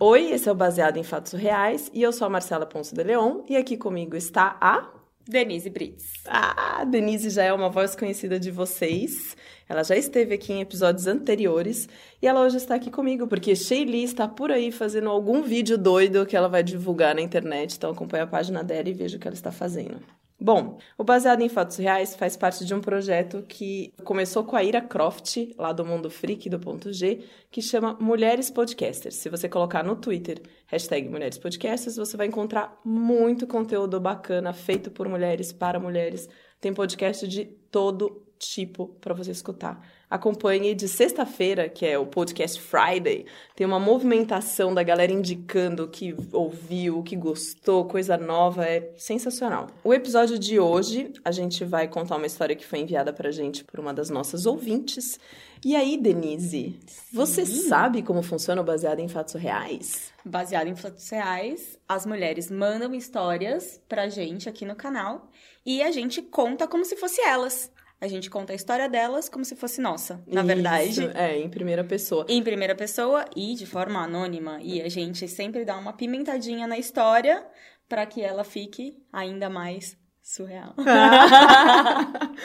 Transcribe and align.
Oi, 0.00 0.30
esse 0.30 0.48
é 0.48 0.52
o 0.52 0.54
Baseado 0.54 0.96
em 0.96 1.02
Fatos 1.02 1.32
Reais 1.32 1.90
e 1.92 2.00
eu 2.00 2.12
sou 2.12 2.24
a 2.24 2.30
Marcela 2.30 2.64
Ponce 2.64 2.94
de 2.94 3.02
Leon 3.02 3.40
e 3.48 3.56
aqui 3.56 3.76
comigo 3.76 4.14
está 4.14 4.56
a 4.60 4.88
Denise 5.26 5.68
Brits. 5.68 6.04
Ah, 6.24 6.84
Denise 6.84 7.30
já 7.30 7.42
é 7.42 7.52
uma 7.52 7.68
voz 7.68 7.96
conhecida 7.96 8.38
de 8.38 8.52
vocês. 8.52 9.36
Ela 9.68 9.82
já 9.82 9.96
esteve 9.96 10.36
aqui 10.36 10.52
em 10.52 10.60
episódios 10.60 11.08
anteriores 11.08 11.88
e 12.22 12.28
ela 12.28 12.42
hoje 12.42 12.58
está 12.58 12.76
aqui 12.76 12.92
comigo 12.92 13.26
porque 13.26 13.56
Sheili 13.56 14.04
está 14.04 14.28
por 14.28 14.52
aí 14.52 14.70
fazendo 14.70 15.10
algum 15.10 15.42
vídeo 15.42 15.76
doido 15.76 16.24
que 16.24 16.36
ela 16.36 16.48
vai 16.48 16.62
divulgar 16.62 17.16
na 17.16 17.20
internet. 17.20 17.74
Então 17.76 17.90
acompanha 17.90 18.22
a 18.22 18.28
página 18.28 18.62
dela 18.62 18.88
e 18.88 18.92
veja 18.92 19.16
o 19.16 19.20
que 19.20 19.26
ela 19.26 19.34
está 19.34 19.50
fazendo. 19.50 19.98
Bom, 20.40 20.78
o 20.96 21.02
Baseado 21.02 21.40
em 21.40 21.48
Fatos 21.48 21.78
Reais 21.78 22.14
faz 22.14 22.36
parte 22.36 22.64
de 22.64 22.72
um 22.72 22.80
projeto 22.80 23.42
que 23.48 23.92
começou 24.04 24.44
com 24.44 24.54
a 24.54 24.62
Ira 24.62 24.80
Croft, 24.80 25.36
lá 25.58 25.72
do 25.72 25.84
Mundo 25.84 26.08
Freak, 26.08 26.48
do 26.48 26.60
Ponto 26.60 26.92
G, 26.92 27.24
que 27.50 27.60
chama 27.60 27.98
Mulheres 28.00 28.48
Podcasters. 28.48 29.16
Se 29.16 29.28
você 29.28 29.48
colocar 29.48 29.82
no 29.82 29.96
Twitter, 29.96 30.40
hashtag 30.68 31.08
Mulheres 31.08 31.38
Podcasters, 31.38 31.96
você 31.96 32.16
vai 32.16 32.28
encontrar 32.28 32.80
muito 32.84 33.48
conteúdo 33.48 34.00
bacana 34.00 34.52
feito 34.52 34.92
por 34.92 35.08
mulheres, 35.08 35.52
para 35.52 35.80
mulheres. 35.80 36.28
Tem 36.60 36.72
podcast 36.72 37.26
de 37.26 37.44
todo 37.44 38.27
tipo 38.38 38.88
para 39.00 39.14
você 39.14 39.30
escutar. 39.30 39.84
Acompanhe 40.10 40.74
de 40.74 40.88
sexta-feira, 40.88 41.68
que 41.68 41.84
é 41.84 41.98
o 41.98 42.06
podcast 42.06 42.58
Friday, 42.58 43.26
tem 43.54 43.66
uma 43.66 43.78
movimentação 43.78 44.72
da 44.72 44.82
galera 44.82 45.12
indicando 45.12 45.84
o 45.84 45.88
que 45.88 46.16
ouviu, 46.32 47.00
o 47.00 47.02
que 47.02 47.14
gostou, 47.14 47.84
coisa 47.84 48.16
nova, 48.16 48.64
é 48.64 48.90
sensacional. 48.96 49.66
O 49.84 49.92
episódio 49.92 50.38
de 50.38 50.58
hoje, 50.58 51.12
a 51.22 51.30
gente 51.30 51.62
vai 51.62 51.86
contar 51.88 52.16
uma 52.16 52.26
história 52.26 52.56
que 52.56 52.64
foi 52.64 52.78
enviada 52.78 53.12
pra 53.12 53.30
gente 53.30 53.62
por 53.64 53.80
uma 53.80 53.92
das 53.92 54.08
nossas 54.08 54.46
ouvintes. 54.46 55.20
E 55.62 55.76
aí, 55.76 55.98
Denise, 55.98 56.78
Sim. 56.86 57.04
você 57.12 57.44
sabe 57.44 58.00
como 58.00 58.22
funciona 58.22 58.62
o 58.62 58.64
baseado 58.64 59.00
em 59.00 59.08
fatos 59.08 59.34
reais? 59.34 60.10
Baseado 60.24 60.68
em 60.68 60.76
fatos 60.76 61.08
reais, 61.10 61.78
as 61.86 62.06
mulheres 62.06 62.50
mandam 62.50 62.94
histórias 62.94 63.78
pra 63.88 64.08
gente 64.08 64.48
aqui 64.48 64.64
no 64.64 64.76
canal 64.76 65.28
e 65.66 65.82
a 65.82 65.90
gente 65.90 66.22
conta 66.22 66.66
como 66.66 66.84
se 66.84 66.96
fosse 66.96 67.20
elas. 67.20 67.70
A 68.00 68.06
gente 68.06 68.30
conta 68.30 68.52
a 68.52 68.56
história 68.56 68.88
delas 68.88 69.28
como 69.28 69.44
se 69.44 69.56
fosse 69.56 69.80
nossa, 69.80 70.22
na 70.26 70.40
Isso, 70.40 70.46
verdade. 70.46 71.10
É, 71.14 71.38
em 71.38 71.48
primeira 71.48 71.82
pessoa. 71.82 72.24
Em 72.28 72.42
primeira 72.42 72.74
pessoa 72.74 73.24
e 73.34 73.54
de 73.54 73.66
forma 73.66 74.00
anônima. 74.00 74.60
E 74.62 74.80
a 74.80 74.88
gente 74.88 75.26
sempre 75.26 75.64
dá 75.64 75.76
uma 75.76 75.92
pimentadinha 75.92 76.66
na 76.66 76.78
história 76.78 77.44
para 77.88 78.06
que 78.06 78.22
ela 78.22 78.44
fique 78.44 78.96
ainda 79.12 79.50
mais 79.50 79.96
surreal. 80.28 80.74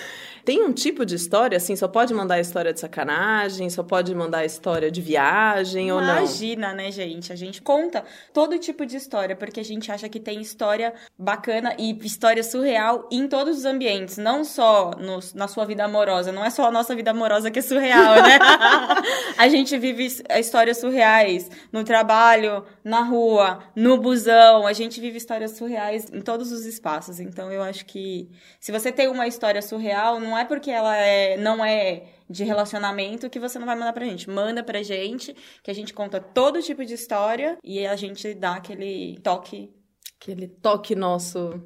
Tem 0.45 0.61
um 0.61 0.73
tipo 0.73 1.05
de 1.05 1.15
história, 1.15 1.55
assim, 1.55 1.73
só 1.73 1.87
pode 1.87 2.13
mandar 2.13 2.37
história 2.37 2.73
de 2.73 2.79
sacanagem, 2.79 3.69
só 3.69 3.81
pode 3.81 4.13
mandar 4.13 4.43
história 4.43 4.91
de 4.91 5.01
viagem 5.01 5.87
Imagina, 5.87 5.95
ou 5.95 6.01
não? 6.01 6.17
Imagina, 6.25 6.73
né, 6.73 6.91
gente? 6.91 7.31
A 7.31 7.35
gente 7.35 7.61
conta 7.61 8.03
todo 8.33 8.59
tipo 8.59 8.85
de 8.85 8.97
história, 8.97 9.37
porque 9.37 9.61
a 9.61 9.63
gente 9.63 9.89
acha 9.89 10.09
que 10.09 10.19
tem 10.19 10.41
história 10.41 10.93
bacana 11.17 11.73
e 11.79 11.97
história 12.05 12.43
surreal 12.43 13.07
em 13.09 13.25
todos 13.25 13.59
os 13.59 13.65
ambientes, 13.65 14.17
não 14.17 14.43
só 14.43 14.91
no, 14.99 15.19
na 15.33 15.47
sua 15.47 15.63
vida 15.63 15.85
amorosa. 15.85 16.29
Não 16.33 16.43
é 16.43 16.49
só 16.49 16.67
a 16.67 16.71
nossa 16.71 16.93
vida 16.93 17.11
amorosa 17.11 17.49
que 17.49 17.59
é 17.59 17.61
surreal, 17.61 18.15
né? 18.15 18.37
a 19.37 19.47
gente 19.47 19.77
vive 19.77 20.05
histórias 20.37 20.77
surreais 20.77 21.49
no 21.71 21.85
trabalho, 21.85 22.65
na 22.83 22.99
rua, 23.01 23.59
no 23.73 23.97
busão. 23.97 24.67
A 24.67 24.73
gente 24.73 24.99
vive 24.99 25.17
histórias 25.17 25.51
surreais 25.51 26.07
em 26.11 26.19
todos 26.19 26.51
os 26.51 26.65
espaços. 26.65 27.21
Então, 27.21 27.49
eu 27.49 27.63
acho 27.63 27.72
que 27.81 28.29
se 28.59 28.71
você 28.71 28.91
tem 28.91 29.07
uma 29.07 29.25
história 29.25 29.61
surreal, 29.61 30.19
não 30.19 30.33
não 30.33 30.37
é 30.37 30.45
porque 30.45 30.71
ela 30.71 30.97
é, 30.97 31.37
não 31.37 31.63
é 31.63 32.05
de 32.27 32.43
relacionamento 32.43 33.29
que 33.29 33.39
você 33.39 33.59
não 33.59 33.67
vai 33.67 33.75
mandar 33.75 33.93
pra 33.93 34.05
gente. 34.05 34.27
Manda 34.29 34.63
pra 34.63 34.81
gente, 34.81 35.35
que 35.61 35.69
a 35.69 35.73
gente 35.73 35.93
conta 35.93 36.19
todo 36.19 36.61
tipo 36.61 36.83
de 36.83 36.95
história 36.95 37.57
e 37.63 37.85
a 37.85 37.95
gente 37.95 38.33
dá 38.33 38.55
aquele 38.55 39.19
toque. 39.21 39.71
Aquele 40.19 40.47
toque 40.47 40.95
nosso 40.95 41.61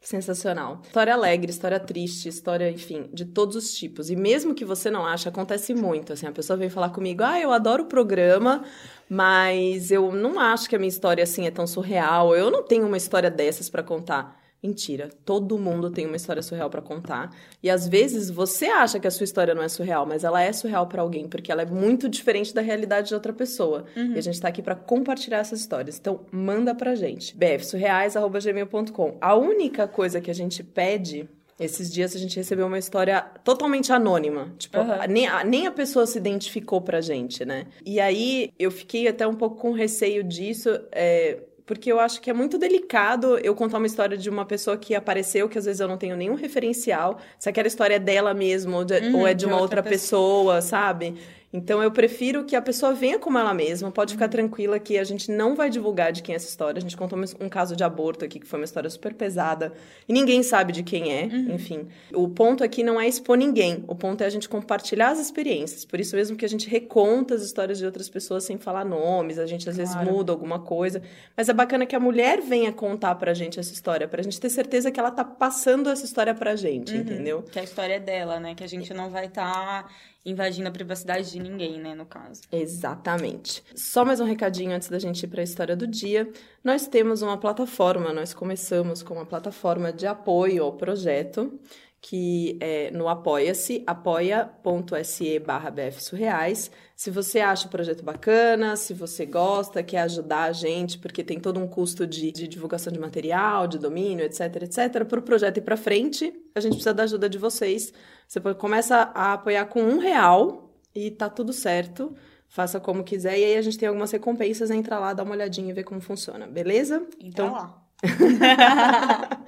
sensacional. 0.00 0.80
História 0.84 1.12
alegre, 1.12 1.50
história 1.50 1.78
triste, 1.78 2.28
história, 2.28 2.70
enfim, 2.70 3.10
de 3.12 3.26
todos 3.26 3.54
os 3.56 3.74
tipos. 3.74 4.08
E 4.08 4.16
mesmo 4.16 4.54
que 4.54 4.64
você 4.64 4.90
não 4.90 5.04
ache, 5.04 5.28
acontece 5.28 5.74
muito. 5.74 6.12
Assim, 6.14 6.26
a 6.26 6.32
pessoa 6.32 6.56
vem 6.56 6.70
falar 6.70 6.90
comigo, 6.90 7.22
ah, 7.22 7.38
eu 7.38 7.52
adoro 7.52 7.82
o 7.82 7.86
programa, 7.86 8.64
mas 9.10 9.90
eu 9.90 10.12
não 10.12 10.38
acho 10.40 10.70
que 10.70 10.76
a 10.76 10.78
minha 10.78 10.88
história 10.88 11.22
assim 11.22 11.46
é 11.46 11.50
tão 11.50 11.66
surreal. 11.66 12.34
Eu 12.34 12.50
não 12.50 12.62
tenho 12.62 12.86
uma 12.86 12.96
história 12.96 13.30
dessas 13.30 13.68
para 13.68 13.82
contar. 13.82 14.45
Mentira. 14.62 15.10
Todo 15.24 15.58
mundo 15.58 15.90
tem 15.90 16.06
uma 16.06 16.16
história 16.16 16.42
surreal 16.42 16.68
para 16.70 16.82
contar. 16.82 17.30
E 17.62 17.70
às 17.70 17.86
vezes 17.86 18.30
você 18.30 18.66
acha 18.66 18.98
que 18.98 19.06
a 19.06 19.10
sua 19.10 19.24
história 19.24 19.54
não 19.54 19.62
é 19.62 19.68
surreal, 19.68 20.06
mas 20.06 20.24
ela 20.24 20.42
é 20.42 20.52
surreal 20.52 20.86
para 20.86 21.02
alguém, 21.02 21.28
porque 21.28 21.52
ela 21.52 21.62
é 21.62 21.66
muito 21.66 22.08
diferente 22.08 22.54
da 22.54 22.60
realidade 22.60 23.08
de 23.08 23.14
outra 23.14 23.32
pessoa. 23.32 23.84
Uhum. 23.96 24.14
E 24.14 24.18
a 24.18 24.22
gente 24.22 24.40
tá 24.40 24.48
aqui 24.48 24.62
para 24.62 24.74
compartilhar 24.74 25.38
essas 25.38 25.60
histórias. 25.60 25.98
Então, 25.98 26.20
manda 26.32 26.74
pra 26.74 26.94
gente. 26.94 27.36
bfsurreais@gmail.com. 27.36 29.18
A 29.20 29.36
única 29.36 29.86
coisa 29.86 30.20
que 30.20 30.30
a 30.30 30.34
gente 30.34 30.64
pede 30.64 31.28
esses 31.58 31.90
dias 31.90 32.14
a 32.14 32.18
gente 32.18 32.36
recebeu 32.36 32.66
uma 32.66 32.78
história 32.78 33.20
totalmente 33.42 33.90
anônima. 33.92 34.54
Tipo, 34.58 34.78
uhum. 34.78 35.06
nem, 35.08 35.26
a, 35.26 35.42
nem 35.42 35.66
a 35.66 35.72
pessoa 35.72 36.06
se 36.06 36.18
identificou 36.18 36.82
pra 36.82 37.00
gente, 37.00 37.44
né? 37.44 37.66
E 37.84 37.98
aí 37.98 38.52
eu 38.58 38.70
fiquei 38.70 39.08
até 39.08 39.26
um 39.26 39.34
pouco 39.34 39.56
com 39.56 39.72
receio 39.72 40.22
disso. 40.22 40.68
É, 40.92 41.38
porque 41.66 41.90
eu 41.90 41.98
acho 41.98 42.20
que 42.20 42.30
é 42.30 42.32
muito 42.32 42.56
delicado 42.56 43.38
eu 43.38 43.54
contar 43.54 43.78
uma 43.78 43.86
história 43.86 44.16
de 44.16 44.30
uma 44.30 44.46
pessoa 44.46 44.76
que 44.76 44.94
apareceu, 44.94 45.48
que 45.48 45.58
às 45.58 45.64
vezes 45.64 45.80
eu 45.80 45.88
não 45.88 45.98
tenho 45.98 46.16
nenhum 46.16 46.34
referencial, 46.34 47.18
se 47.38 47.48
aquela 47.48 47.66
história 47.66 47.96
é 47.96 47.98
dela 47.98 48.32
mesmo, 48.32 48.76
ou, 48.76 48.84
de, 48.84 48.94
uhum, 48.94 49.18
ou 49.18 49.26
é 49.26 49.34
de, 49.34 49.40
de 49.40 49.46
uma 49.46 49.60
outra, 49.60 49.80
outra 49.80 49.90
pessoa, 49.90 50.56
pessoa, 50.56 50.62
sabe? 50.62 51.16
Então 51.52 51.82
eu 51.82 51.90
prefiro 51.90 52.44
que 52.44 52.56
a 52.56 52.60
pessoa 52.60 52.92
venha 52.92 53.18
como 53.18 53.38
ela 53.38 53.54
mesma, 53.54 53.90
pode 53.90 54.12
ficar 54.12 54.28
tranquila 54.28 54.78
que 54.78 54.98
a 54.98 55.04
gente 55.04 55.30
não 55.30 55.54
vai 55.54 55.70
divulgar 55.70 56.12
de 56.12 56.22
quem 56.22 56.32
é 56.32 56.36
essa 56.36 56.48
história. 56.48 56.78
A 56.78 56.82
gente 56.82 56.96
contou 56.96 57.18
um 57.40 57.48
caso 57.48 57.76
de 57.76 57.84
aborto 57.84 58.24
aqui 58.24 58.40
que 58.40 58.46
foi 58.46 58.58
uma 58.58 58.64
história 58.64 58.90
super 58.90 59.14
pesada 59.14 59.72
e 60.08 60.12
ninguém 60.12 60.42
sabe 60.42 60.72
de 60.72 60.82
quem 60.82 61.12
é, 61.12 61.24
uhum. 61.24 61.54
enfim. 61.54 61.88
O 62.12 62.28
ponto 62.28 62.64
aqui 62.64 62.82
não 62.82 63.00
é 63.00 63.06
expor 63.06 63.36
ninguém, 63.36 63.84
o 63.86 63.94
ponto 63.94 64.22
é 64.22 64.26
a 64.26 64.30
gente 64.30 64.48
compartilhar 64.48 65.10
as 65.10 65.20
experiências. 65.20 65.84
Por 65.84 66.00
isso 66.00 66.16
mesmo 66.16 66.36
que 66.36 66.44
a 66.44 66.48
gente 66.48 66.68
reconta 66.68 67.34
as 67.34 67.42
histórias 67.42 67.78
de 67.78 67.86
outras 67.86 68.08
pessoas 68.08 68.44
sem 68.44 68.58
falar 68.58 68.84
nomes, 68.84 69.38
a 69.38 69.46
gente 69.46 69.68
às 69.68 69.76
claro. 69.76 69.90
vezes 69.90 70.12
muda 70.12 70.32
alguma 70.32 70.58
coisa, 70.58 71.00
mas 71.36 71.48
é 71.48 71.52
bacana 71.52 71.86
que 71.86 71.94
a 71.94 72.00
mulher 72.00 72.40
venha 72.40 72.72
contar 72.72 73.14
pra 73.14 73.32
gente 73.32 73.58
essa 73.60 73.72
história, 73.72 74.08
pra 74.08 74.22
gente 74.22 74.40
ter 74.40 74.50
certeza 74.50 74.90
que 74.90 74.98
ela 74.98 75.10
tá 75.10 75.24
passando 75.24 75.88
essa 75.88 76.04
história 76.04 76.34
pra 76.34 76.56
gente, 76.56 76.92
uhum. 76.92 77.00
entendeu? 77.00 77.42
Que 77.42 77.58
a 77.58 77.62
história 77.62 77.94
é 77.94 78.00
dela, 78.00 78.40
né? 78.40 78.54
Que 78.54 78.64
a 78.64 78.68
gente 78.68 78.92
não 78.92 79.10
vai 79.10 79.26
estar 79.26 79.84
tá 79.84 79.88
invadindo 80.26 80.68
a 80.68 80.72
privacidade 80.72 81.30
de 81.30 81.38
ninguém, 81.38 81.80
né, 81.80 81.94
no 81.94 82.04
caso. 82.04 82.42
Exatamente. 82.50 83.62
Só 83.76 84.04
mais 84.04 84.18
um 84.18 84.24
recadinho 84.24 84.72
antes 84.72 84.88
da 84.88 84.98
gente 84.98 85.22
ir 85.22 85.28
para 85.28 85.40
a 85.40 85.44
história 85.44 85.76
do 85.76 85.86
dia. 85.86 86.28
Nós 86.64 86.88
temos 86.88 87.22
uma 87.22 87.38
plataforma, 87.38 88.12
nós 88.12 88.34
começamos 88.34 89.04
com 89.04 89.14
uma 89.14 89.24
plataforma 89.24 89.92
de 89.92 90.04
apoio 90.04 90.64
ao 90.64 90.72
projeto, 90.72 91.56
que 92.00 92.56
é 92.60 92.90
no 92.92 93.08
Apoia-se, 93.08 93.82
apoia.se 93.86 95.38
barra 95.40 95.70
bfsurreais. 95.70 96.70
Se 96.94 97.10
você 97.10 97.40
acha 97.40 97.66
o 97.66 97.70
projeto 97.70 98.04
bacana, 98.04 98.76
se 98.76 98.94
você 98.94 99.26
gosta, 99.26 99.82
quer 99.82 100.02
ajudar 100.02 100.44
a 100.44 100.52
gente, 100.52 100.98
porque 100.98 101.24
tem 101.24 101.40
todo 101.40 101.58
um 101.58 101.66
custo 101.66 102.06
de, 102.06 102.30
de 102.30 102.46
divulgação 102.46 102.92
de 102.92 102.98
material, 102.98 103.66
de 103.66 103.78
domínio, 103.78 104.24
etc, 104.24 104.62
etc, 104.62 105.04
para 105.04 105.18
o 105.18 105.22
projeto 105.22 105.58
ir 105.58 105.62
para 105.62 105.76
frente, 105.76 106.32
a 106.54 106.60
gente 106.60 106.72
precisa 106.72 106.94
da 106.94 107.02
ajuda 107.02 107.28
de 107.28 107.38
vocês 107.38 107.92
você 108.26 108.40
começa 108.54 109.12
a 109.14 109.34
apoiar 109.34 109.66
com 109.66 109.80
um 109.82 109.98
real 109.98 110.74
e 110.94 111.10
tá 111.10 111.28
tudo 111.28 111.52
certo. 111.52 112.14
Faça 112.48 112.80
como 112.80 113.04
quiser. 113.04 113.38
E 113.38 113.44
aí 113.44 113.56
a 113.56 113.62
gente 113.62 113.78
tem 113.78 113.88
algumas 113.88 114.10
recompensas. 114.10 114.70
Entra 114.70 114.98
lá, 114.98 115.12
dá 115.12 115.22
uma 115.22 115.32
olhadinha 115.32 115.70
e 115.70 115.72
vê 115.72 115.84
como 115.84 116.00
funciona, 116.00 116.46
beleza? 116.46 117.06
Então 117.20 117.52
lá. 117.52 117.82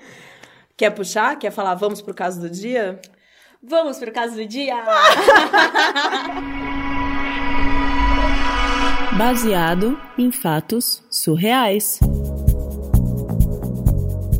Quer 0.78 0.90
puxar? 0.90 1.36
Quer 1.36 1.50
falar 1.50 1.74
vamos 1.74 2.00
pro 2.00 2.14
caso 2.14 2.40
do 2.40 2.48
dia? 2.48 3.00
Vamos 3.60 3.98
pro 3.98 4.12
caso 4.12 4.36
do 4.36 4.46
dia! 4.46 4.76
Baseado 9.18 10.00
em 10.16 10.30
fatos 10.30 11.02
surreais. 11.10 11.98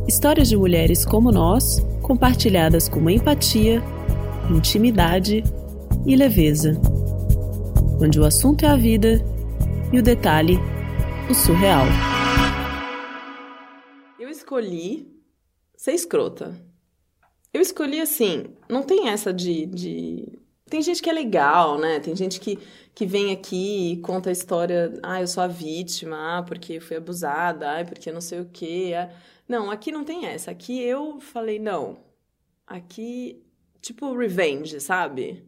Histórias 0.07 0.47
de 0.47 0.55
mulheres 0.55 1.03
como 1.03 1.29
nós, 1.29 1.85
compartilhadas 2.01 2.87
com 2.87 3.09
empatia 3.09 3.83
intimidade 4.49 5.43
e 6.05 6.15
leveza, 6.15 6.79
onde 8.01 8.17
o 8.17 8.23
assunto 8.23 8.63
é 8.65 8.69
a 8.69 8.77
vida 8.77 9.21
e 9.91 9.99
o 9.99 10.01
detalhe, 10.01 10.57
o 11.29 11.33
surreal. 11.33 11.85
Eu 14.17 14.29
escolhi 14.29 15.18
ser 15.79 15.93
escrota. 15.93 16.53
Eu 17.53 17.61
escolhi 17.61 18.01
assim, 18.01 18.53
não 18.67 18.83
tem 18.83 19.07
essa 19.07 19.33
de, 19.33 19.65
de... 19.65 20.39
Tem 20.69 20.81
gente 20.81 21.01
que 21.01 21.09
é 21.09 21.13
legal, 21.13 21.79
né? 21.79 22.01
Tem 22.01 22.13
gente 22.17 22.37
que, 22.37 22.59
que 22.93 23.05
vem 23.05 23.31
aqui 23.31 23.93
e 23.93 24.01
conta 24.01 24.29
a 24.29 24.33
história, 24.33 24.93
ah, 25.01 25.21
eu 25.21 25.27
sou 25.27 25.41
a 25.41 25.47
vítima, 25.47 26.39
ah, 26.39 26.43
porque 26.43 26.81
fui 26.81 26.97
abusada, 26.97 27.79
ah, 27.79 27.85
porque 27.85 28.11
não 28.11 28.19
sei 28.19 28.41
o 28.41 28.49
quê. 28.51 28.91
Ah. 28.93 29.09
Não, 29.47 29.71
aqui 29.71 29.89
não 29.89 30.03
tem 30.03 30.25
essa. 30.25 30.51
Aqui 30.51 30.81
eu 30.81 31.21
falei, 31.21 31.57
não, 31.59 32.03
aqui 32.67 33.41
tipo 33.81 34.13
revenge, 34.13 34.81
sabe? 34.81 35.47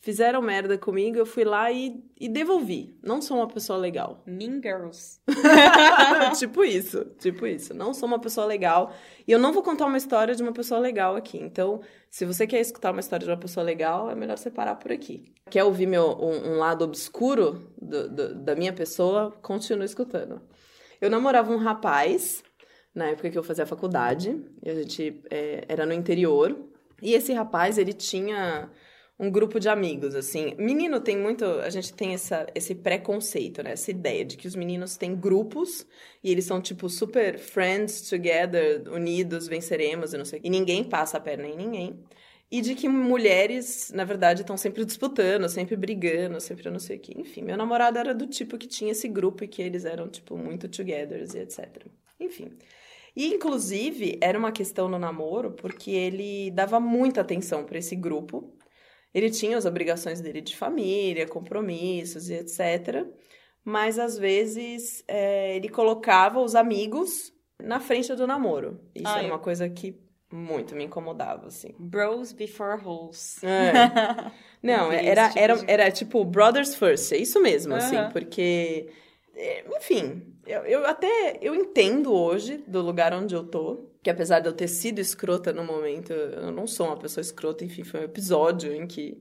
Fizeram 0.00 0.40
merda 0.40 0.78
comigo, 0.78 1.18
eu 1.18 1.26
fui 1.26 1.44
lá 1.44 1.70
e, 1.72 2.02
e 2.18 2.28
devolvi. 2.28 2.96
Não 3.02 3.20
sou 3.20 3.38
uma 3.38 3.48
pessoa 3.48 3.78
legal. 3.78 4.22
Mean 4.26 4.60
Girls. 4.62 5.20
tipo 6.38 6.64
isso, 6.64 7.04
tipo 7.18 7.46
isso. 7.46 7.74
Não 7.74 7.92
sou 7.92 8.06
uma 8.06 8.20
pessoa 8.20 8.46
legal. 8.46 8.92
E 9.26 9.32
eu 9.32 9.38
não 9.38 9.52
vou 9.52 9.62
contar 9.62 9.86
uma 9.86 9.96
história 9.96 10.34
de 10.34 10.42
uma 10.42 10.52
pessoa 10.52 10.78
legal 10.80 11.16
aqui. 11.16 11.38
Então, 11.38 11.80
se 12.10 12.24
você 12.24 12.46
quer 12.46 12.60
escutar 12.60 12.92
uma 12.92 13.00
história 13.00 13.24
de 13.24 13.30
uma 13.30 13.38
pessoa 13.38 13.64
legal, 13.64 14.10
é 14.10 14.14
melhor 14.14 14.38
você 14.38 14.50
parar 14.50 14.76
por 14.76 14.92
aqui. 14.92 15.34
Quer 15.50 15.64
ouvir 15.64 15.86
meu, 15.86 16.16
um, 16.20 16.52
um 16.52 16.58
lado 16.58 16.84
obscuro 16.84 17.72
do, 17.80 18.08
do, 18.08 18.34
da 18.36 18.54
minha 18.54 18.72
pessoa? 18.72 19.32
Continue 19.42 19.86
escutando. 19.86 20.40
Eu 21.00 21.10
namorava 21.10 21.52
um 21.52 21.58
rapaz, 21.58 22.42
na 22.94 23.06
época 23.06 23.30
que 23.30 23.36
eu 23.36 23.42
fazia 23.42 23.66
faculdade, 23.66 24.40
e 24.62 24.70
a 24.70 24.74
gente 24.74 25.20
é, 25.30 25.64
era 25.68 25.84
no 25.84 25.92
interior. 25.92 26.56
E 27.02 27.12
esse 27.12 27.32
rapaz, 27.32 27.76
ele 27.76 27.92
tinha 27.92 28.70
um 29.18 29.30
grupo 29.30 29.58
de 29.58 29.68
amigos, 29.68 30.14
assim. 30.14 30.54
Menino 30.58 31.00
tem 31.00 31.16
muito. 31.16 31.44
A 31.44 31.70
gente 31.70 31.92
tem 31.94 32.12
essa, 32.12 32.46
esse 32.54 32.74
preconceito, 32.74 33.62
né? 33.62 33.72
Essa 33.72 33.90
ideia 33.90 34.24
de 34.24 34.36
que 34.36 34.46
os 34.46 34.54
meninos 34.54 34.96
têm 34.96 35.16
grupos 35.16 35.86
e 36.22 36.30
eles 36.30 36.44
são, 36.44 36.60
tipo, 36.60 36.88
super 36.88 37.38
friends 37.38 38.08
together, 38.08 38.82
unidos, 38.92 39.48
venceremos 39.48 40.12
e 40.12 40.18
não 40.18 40.24
sei. 40.24 40.40
E 40.44 40.50
ninguém 40.50 40.84
passa 40.84 41.16
a 41.16 41.20
perna 41.20 41.46
em 41.48 41.56
ninguém. 41.56 41.98
E 42.50 42.60
de 42.60 42.74
que 42.74 42.88
mulheres, 42.88 43.90
na 43.92 44.04
verdade, 44.04 44.42
estão 44.42 44.56
sempre 44.56 44.84
disputando, 44.84 45.48
sempre 45.48 45.76
brigando, 45.76 46.40
sempre 46.40 46.70
não 46.70 46.78
sei 46.78 46.96
o 46.96 47.00
quê. 47.00 47.12
Enfim, 47.16 47.42
meu 47.42 47.56
namorado 47.56 47.98
era 47.98 48.14
do 48.14 48.26
tipo 48.26 48.58
que 48.58 48.68
tinha 48.68 48.92
esse 48.92 49.08
grupo 49.08 49.42
e 49.44 49.48
que 49.48 49.62
eles 49.62 49.84
eram, 49.84 50.08
tipo, 50.08 50.36
muito 50.36 50.68
together 50.68 51.18
e 51.34 51.38
etc. 51.38 51.86
Enfim. 52.20 52.52
E, 53.16 53.28
inclusive, 53.28 54.18
era 54.20 54.38
uma 54.38 54.52
questão 54.52 54.88
no 54.88 54.98
namoro, 54.98 55.52
porque 55.52 55.90
ele 55.90 56.50
dava 56.50 56.78
muita 56.78 57.22
atenção 57.22 57.64
para 57.64 57.78
esse 57.78 57.96
grupo 57.96 58.54
ele 59.16 59.30
tinha 59.30 59.56
as 59.56 59.64
obrigações 59.64 60.20
dele 60.20 60.42
de 60.42 60.54
família, 60.54 61.26
compromissos 61.26 62.28
e 62.28 62.34
etc. 62.34 63.06
Mas 63.64 63.98
às 63.98 64.18
vezes 64.18 65.02
é, 65.08 65.56
ele 65.56 65.70
colocava 65.70 66.38
os 66.38 66.54
amigos 66.54 67.32
na 67.58 67.80
frente 67.80 68.14
do 68.14 68.26
namoro. 68.26 68.78
Isso 68.94 69.08
Ai. 69.08 69.24
era 69.24 69.32
uma 69.32 69.38
coisa 69.38 69.70
que 69.70 69.98
muito 70.30 70.76
me 70.76 70.84
incomodava, 70.84 71.46
assim. 71.46 71.74
Bros 71.78 72.32
before 72.32 72.78
hoes. 72.84 73.42
É. 73.42 73.72
Não, 74.62 74.92
era, 74.92 75.28
tipo 75.28 75.38
era, 75.38 75.64
era 75.66 75.90
tipo 75.90 76.22
brothers 76.22 76.74
first, 76.74 77.10
é 77.12 77.16
isso 77.16 77.40
mesmo, 77.40 77.74
assim, 77.74 77.96
porque. 78.12 78.90
É, 79.34 79.64
enfim, 79.78 80.26
eu, 80.46 80.60
eu 80.62 80.86
até 80.86 81.38
eu 81.40 81.54
entendo 81.54 82.12
hoje 82.12 82.58
do 82.66 82.82
lugar 82.82 83.14
onde 83.14 83.34
eu 83.34 83.44
tô 83.44 83.88
que 84.06 84.10
apesar 84.10 84.38
de 84.38 84.48
eu 84.48 84.52
ter 84.52 84.68
sido 84.68 85.00
escrota 85.00 85.52
no 85.52 85.64
momento, 85.64 86.12
eu 86.12 86.52
não 86.52 86.64
sou 86.64 86.86
uma 86.86 86.96
pessoa 86.96 87.20
escrota, 87.20 87.64
enfim, 87.64 87.82
foi 87.82 88.02
um 88.02 88.04
episódio 88.04 88.72
em 88.72 88.86
que 88.86 89.20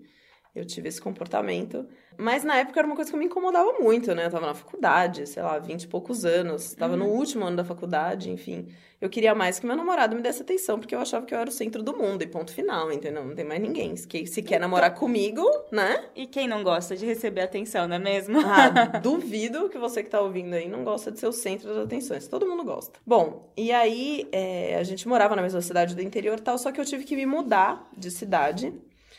eu 0.55 0.65
tive 0.65 0.87
esse 0.87 1.01
comportamento. 1.01 1.85
Mas 2.17 2.45
na 2.45 2.57
época 2.57 2.79
era 2.79 2.87
uma 2.87 2.95
coisa 2.95 3.11
que 3.11 3.17
me 3.17 3.25
incomodava 3.25 3.73
muito, 3.73 4.15
né? 4.15 4.25
Eu 4.25 4.31
tava 4.31 4.47
na 4.47 4.53
faculdade, 4.53 5.27
sei 5.27 5.43
lá, 5.43 5.59
vinte 5.59 5.83
e 5.83 5.87
poucos 5.87 6.23
anos, 6.23 6.73
tava 6.73 6.93
uhum. 6.93 6.99
no 6.99 7.05
último 7.07 7.45
ano 7.45 7.57
da 7.57 7.65
faculdade, 7.65 8.31
enfim. 8.31 8.67
Eu 9.01 9.09
queria 9.09 9.35
mais 9.35 9.59
que 9.59 9.67
meu 9.67 9.75
namorado 9.75 10.15
me 10.15 10.21
desse 10.21 10.41
atenção, 10.41 10.79
porque 10.79 10.95
eu 10.95 10.99
achava 10.99 11.25
que 11.25 11.33
eu 11.33 11.37
era 11.37 11.49
o 11.49 11.51
centro 11.51 11.83
do 11.83 11.95
mundo, 11.95 12.21
e 12.21 12.27
ponto 12.27 12.53
final, 12.53 12.89
entendeu? 12.91 13.25
Não 13.25 13.35
tem 13.35 13.43
mais 13.43 13.61
ninguém. 13.61 13.93
Que 13.95 14.25
se 14.25 14.41
quer 14.41 14.59
namorar 14.59 14.91
então 14.91 15.01
comigo, 15.01 15.43
né? 15.71 16.05
E 16.15 16.25
quem 16.25 16.47
não 16.47 16.63
gosta 16.63 16.95
de 16.95 17.05
receber 17.05 17.41
atenção, 17.41 17.87
não 17.87 17.97
é 17.97 17.99
mesmo? 17.99 18.39
Ah, 18.39 18.69
duvido 19.03 19.69
que 19.69 19.77
você 19.77 20.01
que 20.01 20.09
tá 20.09 20.21
ouvindo 20.21 20.53
aí 20.53 20.69
não 20.69 20.85
gosta 20.85 21.11
de 21.11 21.19
ser 21.19 21.27
o 21.27 21.33
centro 21.33 21.67
das 21.67 21.85
atenções. 21.85 22.27
Todo 22.27 22.47
mundo 22.47 22.63
gosta. 22.63 22.97
Bom, 23.05 23.51
e 23.57 23.73
aí 23.73 24.27
é, 24.31 24.77
a 24.77 24.83
gente 24.83 25.07
morava 25.07 25.35
na 25.35 25.41
mesma 25.41 25.61
cidade 25.61 25.93
do 25.93 26.01
interior 26.01 26.39
e 26.39 26.41
tal, 26.41 26.57
só 26.57 26.71
que 26.71 26.79
eu 26.79 26.85
tive 26.85 27.03
que 27.03 27.15
me 27.15 27.25
mudar 27.25 27.89
de 27.95 28.09
cidade 28.09 28.73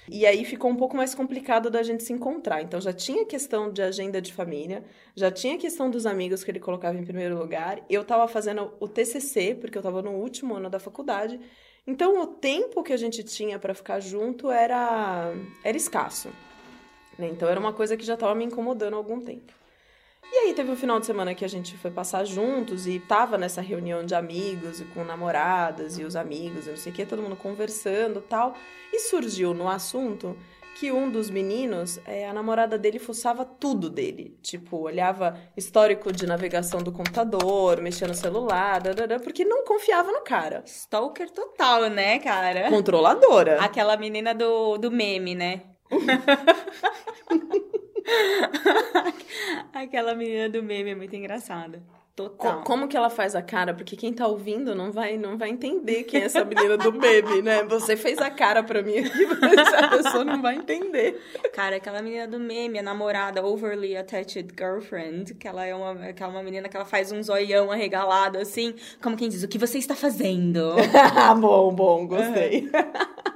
e 0.09 0.25
aí 0.27 0.45
ficou 0.45 0.71
um 0.71 0.77
pouco 0.77 0.97
mais 0.97 1.15
complicado 1.15 1.71
da 1.71 1.83
gente 1.83 2.03
se 2.03 2.13
encontrar. 2.13 2.63
Então 2.63 2.81
já 2.81 2.93
tinha 2.93 3.25
questão 3.25 3.73
de 3.73 3.83
agenda 3.83 4.21
de 4.21 4.33
família, 4.33 4.85
já 5.15 5.31
tinha 5.31 5.59
questão 5.59 5.91
dos 5.91 6.07
amigos 6.07 6.45
que 6.45 6.51
ele 6.51 6.61
colocava 6.61 6.97
em 6.97 7.05
primeiro 7.05 7.37
lugar. 7.37 7.81
Eu 7.89 8.03
estava 8.03 8.27
fazendo 8.29 8.73
o 8.79 8.89
TCC, 8.89 9.57
porque 9.61 9.79
eu 9.79 9.81
estava 9.81 10.03
no 10.03 10.13
último 10.13 10.55
ano 10.55 10.71
da 10.71 10.79
faculdade. 10.79 11.41
Então 11.87 12.21
o 12.21 12.27
tempo 12.27 12.83
que 12.83 12.93
a 12.93 12.97
gente 12.97 13.23
tinha 13.23 13.59
para 13.59 13.75
ficar 13.75 14.01
junto 14.01 14.51
era 14.51 15.33
era 15.65 15.77
escasso. 15.77 16.29
Né? 17.19 17.29
Então 17.29 17.49
era 17.49 17.59
uma 17.59 17.73
coisa 17.73 17.97
que 17.97 18.05
já 18.05 18.15
estava 18.15 18.35
me 18.35 18.45
incomodando 18.45 18.95
há 18.95 18.97
algum 18.97 19.21
tempo. 19.21 19.56
E 20.33 20.39
aí 20.39 20.55
teve 20.55 20.71
um 20.71 20.77
final 20.77 21.01
de 21.01 21.07
semana 21.07 21.35
que 21.35 21.45
a 21.45 21.49
gente 21.49 21.77
foi 21.77 21.91
passar 21.91 22.25
juntos 22.25 22.87
e 22.87 22.99
tava 22.99 23.39
nessa 23.39 23.61
reunião 23.61 24.05
de 24.05 24.15
amigos 24.15 24.81
e 24.81 24.85
com 24.85 25.05
namoradas 25.05 25.99
e 25.99 26.05
os 26.05 26.15
amigos 26.17 26.67
e 26.67 26.71
não 26.71 26.77
sei 26.77 26.93
o 26.93 26.95
que, 26.95 27.07
todo 27.07 27.23
mundo 27.23 27.37
conversando 27.37 28.21
tal. 28.21 28.55
E 28.93 29.01
surgiu 29.01 29.55
no 29.55 29.69
assunto 29.69 30.37
que 30.77 30.93
um 30.93 31.11
dos 31.11 31.31
meninos, 31.31 31.99
é, 32.05 32.29
a 32.29 32.35
namorada 32.35 32.77
dele 32.77 32.99
fuçava 32.99 33.47
tudo 33.47 33.89
dele. 33.89 34.39
Tipo, 34.43 34.77
olhava 34.77 35.41
histórico 35.57 36.13
de 36.13 36.27
navegação 36.27 36.83
do 36.83 36.93
computador, 36.93 37.81
mexia 37.81 38.07
no 38.07 38.15
celular, 38.15 38.83
dadada, 38.83 39.19
porque 39.19 39.43
não 39.43 39.65
confiava 39.65 40.13
no 40.13 40.21
cara. 40.21 40.63
Stalker 40.67 41.31
total, 41.31 41.89
né, 41.89 42.19
cara? 42.19 42.69
Controladora. 42.69 43.59
Aquela 43.63 43.97
menina 43.97 44.35
do, 44.35 44.77
do 44.77 44.91
meme, 44.91 45.35
né? 45.35 45.63
Aquela 49.73 50.15
menina 50.15 50.49
do 50.49 50.63
meme 50.63 50.91
é 50.91 50.95
muito 50.95 51.15
engraçada. 51.15 51.83
Total. 52.17 52.63
Como 52.63 52.89
que 52.89 52.97
ela 52.97 53.11
faz 53.11 53.35
a 53.35 53.43
cara? 53.43 53.75
Porque 53.75 53.95
quem 53.95 54.11
tá 54.11 54.27
ouvindo 54.27 54.75
não 54.75 54.91
vai, 54.91 55.19
não 55.19 55.37
vai 55.37 55.51
entender 55.51 56.05
quem 56.05 56.23
é 56.23 56.25
essa 56.25 56.43
menina 56.47 56.75
do 56.79 56.91
meme, 56.91 57.43
né? 57.43 57.63
Você 57.65 57.95
fez 57.95 58.19
a 58.19 58.31
cara 58.31 58.63
pra 58.63 58.83
mim 58.83 58.97
aqui, 58.97 59.27
mas 59.39 59.75
a 59.75 59.89
pessoa 59.89 60.25
não 60.25 60.41
vai 60.41 60.55
entender. 60.57 61.21
Cara, 61.53 61.77
aquela 61.77 62.01
menina 62.01 62.27
do 62.27 62.41
meme, 62.41 62.79
a 62.79 62.83
namorada 62.83 63.45
overly 63.45 63.95
attached 63.99 64.49
girlfriend, 64.59 65.35
que 65.35 65.47
ela 65.47 65.67
é 65.67 65.75
uma, 65.75 66.15
que 66.15 66.23
é 66.23 66.27
uma 66.27 66.43
menina 66.43 66.71
que 66.71 66.77
ela 66.79 66.87
faz 66.87 67.13
um 67.13 67.23
zoião 67.23 67.71
arregalado, 67.71 68.39
assim, 68.39 68.75
como 69.03 69.15
quem 69.15 69.29
diz, 69.29 69.43
o 69.43 69.49
que 69.49 69.59
você 69.59 69.77
está 69.77 69.95
fazendo? 69.95 70.75
bom, 71.39 71.75
bom, 71.75 72.07
gostei. 72.07 72.63
Uhum. 72.63 73.36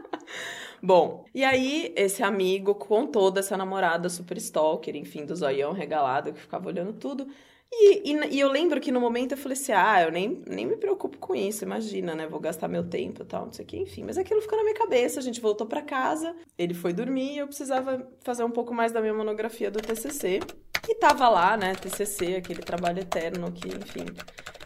Bom, 0.82 1.24
e 1.34 1.44
aí 1.44 1.92
esse 1.96 2.22
amigo 2.22 2.74
com 2.74 3.06
toda 3.06 3.40
essa 3.40 3.56
namorada 3.56 4.08
super 4.08 4.36
stalker, 4.38 4.96
enfim, 4.96 5.26
do 5.26 5.36
zoião 5.36 5.72
regalado, 5.72 6.32
que 6.32 6.40
ficava 6.40 6.68
olhando 6.68 6.92
tudo. 6.94 7.26
E, 7.72 8.10
e, 8.12 8.36
e, 8.36 8.40
eu 8.40 8.50
lembro 8.50 8.80
que 8.80 8.90
no 8.90 9.00
momento 9.00 9.32
eu 9.32 9.38
falei 9.38 9.56
assim, 9.56 9.72
ah, 9.72 10.02
eu 10.02 10.10
nem, 10.10 10.42
nem 10.46 10.66
me 10.66 10.76
preocupo 10.76 11.18
com 11.18 11.36
isso, 11.36 11.64
imagina, 11.64 12.14
né? 12.16 12.26
Vou 12.26 12.40
gastar 12.40 12.66
meu 12.66 12.82
tempo 12.82 13.22
e 13.22 13.24
tal, 13.24 13.46
não 13.46 13.52
sei 13.52 13.64
o 13.64 13.68
que, 13.68 13.76
enfim. 13.76 14.02
Mas 14.02 14.18
aquilo 14.18 14.42
ficou 14.42 14.58
na 14.58 14.64
minha 14.64 14.74
cabeça, 14.74 15.20
a 15.20 15.22
gente 15.22 15.40
voltou 15.40 15.66
para 15.66 15.80
casa, 15.80 16.34
ele 16.58 16.74
foi 16.74 16.92
dormir 16.92 17.34
e 17.34 17.38
eu 17.38 17.46
precisava 17.46 18.08
fazer 18.22 18.42
um 18.42 18.50
pouco 18.50 18.74
mais 18.74 18.90
da 18.90 19.00
minha 19.00 19.14
monografia 19.14 19.70
do 19.70 19.80
TCC. 19.80 20.40
E 20.88 20.94
tava 20.94 21.28
lá, 21.28 21.56
né, 21.56 21.74
TCC, 21.74 22.36
aquele 22.36 22.62
trabalho 22.62 23.00
eterno 23.00 23.52
que, 23.52 23.68
enfim, 23.68 24.06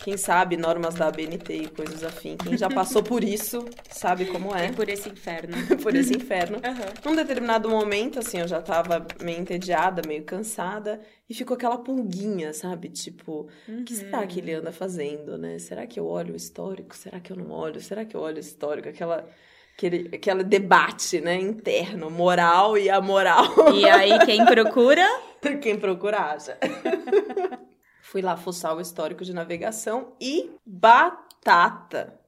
quem 0.04 0.18
sabe 0.18 0.54
normas 0.56 0.94
da 0.94 1.08
ABNT 1.08 1.54
e 1.54 1.66
coisas 1.66 2.04
afim, 2.04 2.36
quem 2.36 2.58
já 2.58 2.68
passou 2.68 3.02
por 3.02 3.24
isso 3.24 3.64
sabe 3.90 4.26
como 4.26 4.54
é. 4.54 4.66
é 4.66 4.72
por 4.72 4.86
esse 4.90 5.08
inferno. 5.08 5.56
por 5.82 5.94
esse 5.94 6.14
inferno. 6.14 6.58
Uhum. 6.58 7.10
Num 7.10 7.16
determinado 7.16 7.70
momento, 7.70 8.18
assim, 8.18 8.38
eu 8.38 8.46
já 8.46 8.60
tava 8.60 9.06
meio 9.22 9.40
entediada, 9.40 10.02
meio 10.06 10.22
cansada, 10.22 11.00
e 11.26 11.32
ficou 11.32 11.54
aquela 11.54 11.78
pulguinha, 11.78 12.52
sabe? 12.52 12.90
Tipo, 12.90 13.48
o 13.66 13.72
uhum. 13.72 13.82
que 13.82 13.94
será 13.94 14.26
que 14.26 14.40
ele 14.40 14.52
anda 14.52 14.70
fazendo, 14.70 15.38
né? 15.38 15.58
Será 15.58 15.86
que 15.86 15.98
eu 15.98 16.06
olho 16.06 16.34
o 16.34 16.36
histórico? 16.36 16.94
Será 16.94 17.18
que 17.18 17.32
eu 17.32 17.36
não 17.36 17.50
olho? 17.50 17.80
Será 17.80 18.04
que 18.04 18.14
eu 18.14 18.20
olho 18.20 18.36
o 18.36 18.40
histórico? 18.40 18.90
Aquela 18.90 19.26
aquele, 19.76 20.10
aquele 20.14 20.44
debate, 20.44 21.20
né, 21.20 21.36
interno, 21.36 22.10
moral 22.10 22.78
e 22.78 22.88
amoral. 22.88 23.74
E 23.74 23.88
aí, 23.88 24.18
quem 24.24 24.44
procura? 24.44 25.06
quem 25.60 25.78
procura 25.78 26.18
acha. 26.18 26.58
Fui 28.00 28.22
lá 28.22 28.36
fuçar 28.36 28.76
o 28.76 28.80
histórico 28.80 29.24
de 29.24 29.34
navegação 29.34 30.12
e 30.20 30.50
batata. 30.64 32.18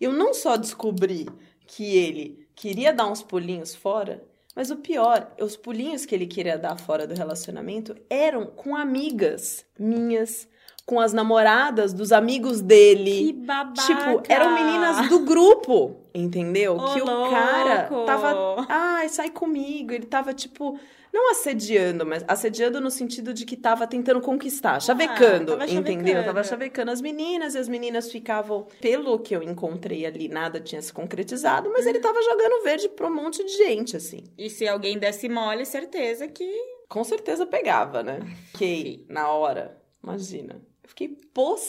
Eu 0.00 0.12
não 0.12 0.32
só 0.32 0.56
descobri 0.56 1.26
que 1.66 1.96
ele 1.96 2.48
queria 2.54 2.92
dar 2.92 3.06
uns 3.06 3.22
pulinhos 3.22 3.74
fora, 3.74 4.24
mas 4.54 4.70
o 4.70 4.76
pior, 4.76 5.34
os 5.38 5.56
pulinhos 5.56 6.06
que 6.06 6.14
ele 6.14 6.26
queria 6.26 6.56
dar 6.56 6.78
fora 6.78 7.06
do 7.06 7.14
relacionamento 7.14 7.94
eram 8.08 8.46
com 8.46 8.74
amigas 8.74 9.66
minhas, 9.78 10.48
com 10.86 11.00
as 11.00 11.12
namoradas 11.12 11.92
dos 11.92 12.12
amigos 12.12 12.62
dele. 12.62 13.26
Que 13.26 13.32
babaca! 13.32 13.82
Tipo, 13.82 14.22
eram 14.32 14.54
meninas 14.54 15.08
do 15.08 15.18
grupo, 15.18 15.96
entendeu? 16.14 16.76
que 16.76 17.00
louco. 17.00 17.26
o 17.26 17.30
cara 17.30 17.90
tava, 18.06 18.66
ai, 18.68 19.08
sai 19.08 19.30
comigo. 19.30 19.92
Ele 19.92 20.06
tava 20.06 20.32
tipo, 20.32 20.78
não 21.12 21.32
assediando, 21.32 22.06
mas 22.06 22.24
assediando 22.28 22.80
no 22.80 22.88
sentido 22.88 23.34
de 23.34 23.44
que 23.44 23.56
tava 23.56 23.84
tentando 23.84 24.20
conquistar, 24.20 24.80
chavecando, 24.80 25.54
ah, 25.54 25.58
tava 25.58 25.72
entendeu? 25.72 26.06
Chavecando. 26.06 26.24
Tava 26.24 26.44
chavecando 26.44 26.90
as 26.92 27.00
meninas 27.00 27.56
e 27.56 27.58
as 27.58 27.68
meninas 27.68 28.12
ficavam, 28.12 28.68
pelo 28.80 29.18
que 29.18 29.34
eu 29.34 29.42
encontrei 29.42 30.06
ali, 30.06 30.28
nada 30.28 30.60
tinha 30.60 30.80
se 30.80 30.92
concretizado, 30.92 31.68
mas 31.72 31.84
ele 31.84 31.98
tava 31.98 32.22
jogando 32.22 32.62
verde 32.62 32.88
pra 32.90 33.08
um 33.08 33.14
monte 33.14 33.44
de 33.44 33.56
gente, 33.56 33.96
assim. 33.96 34.22
E 34.38 34.48
se 34.48 34.68
alguém 34.68 34.98
desse 34.98 35.28
mole, 35.28 35.64
certeza 35.64 36.28
que. 36.28 36.48
Com 36.88 37.02
certeza 37.02 37.44
pegava, 37.44 38.04
né? 38.04 38.20
Que 38.56 39.04
na 39.08 39.28
hora, 39.28 39.76
imagina. 40.06 40.54
Eu 40.82 40.88
fiquei 40.88 41.08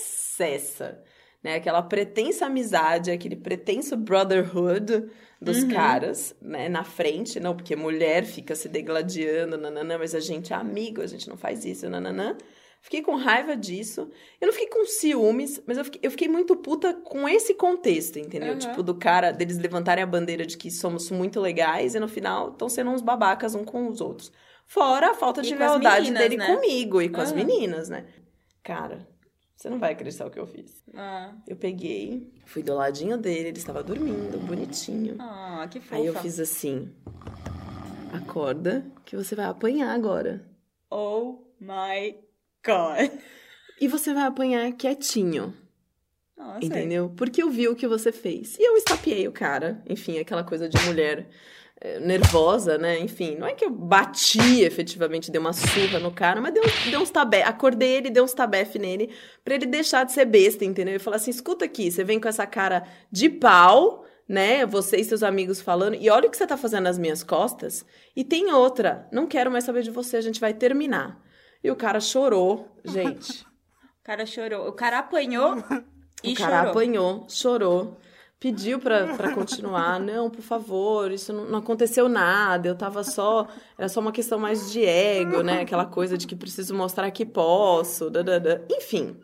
possessa. 0.08 1.04
né? 1.44 1.56
Aquela 1.56 1.82
pretensa 1.84 2.48
amizade, 2.48 3.12
aquele 3.12 3.36
pretenso 3.36 3.96
brotherhood 3.96 5.06
dos 5.40 5.62
Uhum. 5.64 5.70
caras, 5.70 6.36
né? 6.42 6.68
Na 6.68 6.84
frente, 6.84 7.40
não, 7.40 7.56
porque 7.56 7.76
mulher 7.76 8.26
fica 8.26 8.56
se 8.56 8.68
degladiando, 8.68 9.56
nananã, 9.58 9.98
mas 10.00 10.16
a 10.16 10.20
gente 10.20 10.52
é 10.52 10.56
amigo, 10.56 11.00
a 11.02 11.06
gente 11.08 11.30
não 11.30 11.38
faz 11.38 11.64
isso, 11.64 11.88
nananã. 11.90 12.36
Fiquei 12.82 13.02
com 13.04 13.16
raiva 13.16 13.56
disso. 13.56 14.10
Eu 14.42 14.48
não 14.48 14.54
fiquei 14.54 14.68
com 14.70 14.84
ciúmes, 14.86 15.62
mas 15.68 15.78
eu 15.78 15.86
fiquei, 15.86 16.00
eu 16.04 16.12
fiquei 16.12 16.28
muito 16.28 16.56
puta 16.56 16.94
com 16.94 17.30
esse 17.30 17.54
contexto, 17.54 18.18
entendeu? 18.18 18.54
Uhum. 18.54 18.60
Tipo, 18.60 18.82
do 18.82 18.96
cara, 18.96 19.32
deles 19.32 19.58
levantarem 19.58 20.04
a 20.04 20.08
bandeira 20.08 20.46
de 20.46 20.58
que 20.58 20.72
somos 20.72 21.12
muito 21.12 21.40
legais 21.40 21.96
e 21.96 22.00
no 22.00 22.08
final 22.08 22.50
estão 22.50 22.68
sendo 22.68 22.90
uns 22.92 23.02
babacas 23.02 23.54
um 23.56 23.64
com 23.64 23.88
os 23.88 24.02
outros. 24.02 24.32
Fora 24.66 25.12
a 25.12 25.14
falta 25.14 25.42
de 25.42 25.54
as 25.54 25.60
lealdade 25.60 26.12
dele 26.14 26.38
né? 26.38 26.46
comigo 26.48 27.02
e 27.02 27.10
com 27.10 27.22
as 27.22 27.30
Uhum. 27.32 27.38
meninas, 27.38 27.90
né? 27.90 28.06
Cara, 28.68 29.08
você 29.56 29.70
não 29.70 29.80
vai 29.80 29.94
acreditar 29.94 30.26
o 30.28 30.30
que 30.30 30.38
eu 30.38 30.46
fiz. 30.46 30.84
Ah, 30.94 31.34
Eu 31.48 31.56
peguei, 31.56 32.34
fui 32.46 32.62
do 32.62 32.76
ladinho 32.76 33.18
dele, 33.18 33.48
ele 33.48 33.58
estava 33.58 33.82
dormindo, 33.82 34.38
bonitinho. 34.46 35.16
ah, 35.20 35.66
que 35.72 35.80
fofa. 35.80 35.96
Aí 35.96 36.06
eu 36.06 36.14
fiz 36.16 36.38
assim: 36.38 36.94
acorda 38.12 38.86
que 39.06 39.16
você 39.16 39.36
vai 39.36 39.46
apanhar 39.46 39.94
agora. 39.94 40.46
Oh 40.92 41.46
my 41.62 42.14
god. 42.66 43.10
E 43.80 43.88
você 43.88 44.14
vai 44.14 44.24
apanhar 44.24 44.72
quietinho, 44.74 45.54
Nossa. 46.36 46.66
entendeu? 46.66 47.10
Porque 47.16 47.42
eu 47.42 47.50
vi 47.50 47.68
o 47.70 47.76
que 47.76 47.88
você 47.88 48.12
fez. 48.12 48.58
E 48.60 48.64
eu 48.64 48.76
estapeei 48.76 49.28
o 49.28 49.32
cara. 49.32 49.82
Enfim, 49.88 50.18
aquela 50.20 50.44
coisa 50.44 50.68
de 50.68 50.78
mulher 50.86 51.30
nervosa, 52.00 52.78
né? 52.78 53.00
Enfim, 53.00 53.36
não 53.36 53.48
é 53.48 53.54
que 53.54 53.64
eu 53.64 53.70
bati 53.70 54.62
efetivamente, 54.62 55.30
dei 55.30 55.40
uma 55.40 55.54
surra 55.54 56.00
no 56.00 56.12
cara, 56.12 56.42
mas 56.42 56.54
dei, 56.54 56.64
um, 56.64 56.90
dei 56.90 56.98
uns 56.98 57.12
tabé. 57.12 57.44
Acordei 57.44 57.98
ele, 57.98 58.10
dei 58.10 58.22
uns 58.22 58.34
tabefe 58.34 58.80
nele, 58.80 59.14
pra 59.44 59.56
ele 59.56 59.66
deixar 59.66 60.04
de 60.04 60.12
ser 60.12 60.26
besta, 60.26 60.66
entendeu? 60.66 60.96
E 60.96 61.00
falar 61.00 61.18
assim: 61.18 61.32
escuta 61.32 61.66
aqui, 61.66 61.92
você 61.92 62.04
vem 62.04 62.20
com 62.20 62.28
essa 62.28 62.46
cara 62.46 62.84
de 63.12 63.30
pau. 63.30 64.06
Né, 64.30 64.66
você 64.66 64.98
e 64.98 65.06
seus 65.06 65.24
amigos 65.24 65.62
falando, 65.62 65.96
e 65.96 66.10
olha 66.10 66.28
o 66.28 66.30
que 66.30 66.36
você 66.36 66.46
tá 66.46 66.58
fazendo 66.58 66.84
nas 66.84 66.98
minhas 67.00 67.24
costas. 67.24 67.86
E 68.14 68.26
tem 68.26 68.52
outra, 68.52 69.08
não 69.10 69.26
quero 69.26 69.50
mais 69.50 69.64
saber 69.64 69.84
de 69.84 69.90
você, 69.90 70.18
a 70.18 70.22
gente 70.22 70.42
vai 70.42 70.54
terminar. 70.54 71.18
E 71.64 71.72
o 71.72 71.78
cara 71.78 72.02
chorou, 72.02 72.68
gente. 72.84 73.46
O 74.02 74.04
cara 74.08 74.26
chorou. 74.26 74.68
O 74.70 74.72
cara 74.72 75.00
apanhou 75.00 75.58
e 76.24 76.34
o 76.34 76.36
cara 76.36 76.58
chorou. 76.58 76.72
apanhou, 76.72 77.26
chorou, 77.30 77.98
pediu 78.40 78.80
pra 78.80 79.34
continuar. 79.34 80.00
Não, 80.00 80.30
por 80.30 80.42
favor, 80.42 81.12
isso 81.12 81.34
não, 81.34 81.46
não 81.46 81.60
aconteceu 81.60 82.08
nada. 82.08 82.68
Eu 82.68 82.76
tava 82.76 83.04
só. 83.04 83.48
Era 83.78 83.90
só 83.90 84.00
uma 84.00 84.12
questão 84.12 84.40
mais 84.40 84.72
de 84.72 84.84
ego, 84.86 85.42
né? 85.42 85.62
Aquela 85.62 85.86
coisa 85.86 86.18
de 86.18 86.28
que 86.28 86.36
preciso 86.36 86.74
mostrar 86.74 87.10
que 87.12 87.26
posso. 87.26 88.10
dadadã. 88.10 88.62
Enfim. 88.70 89.18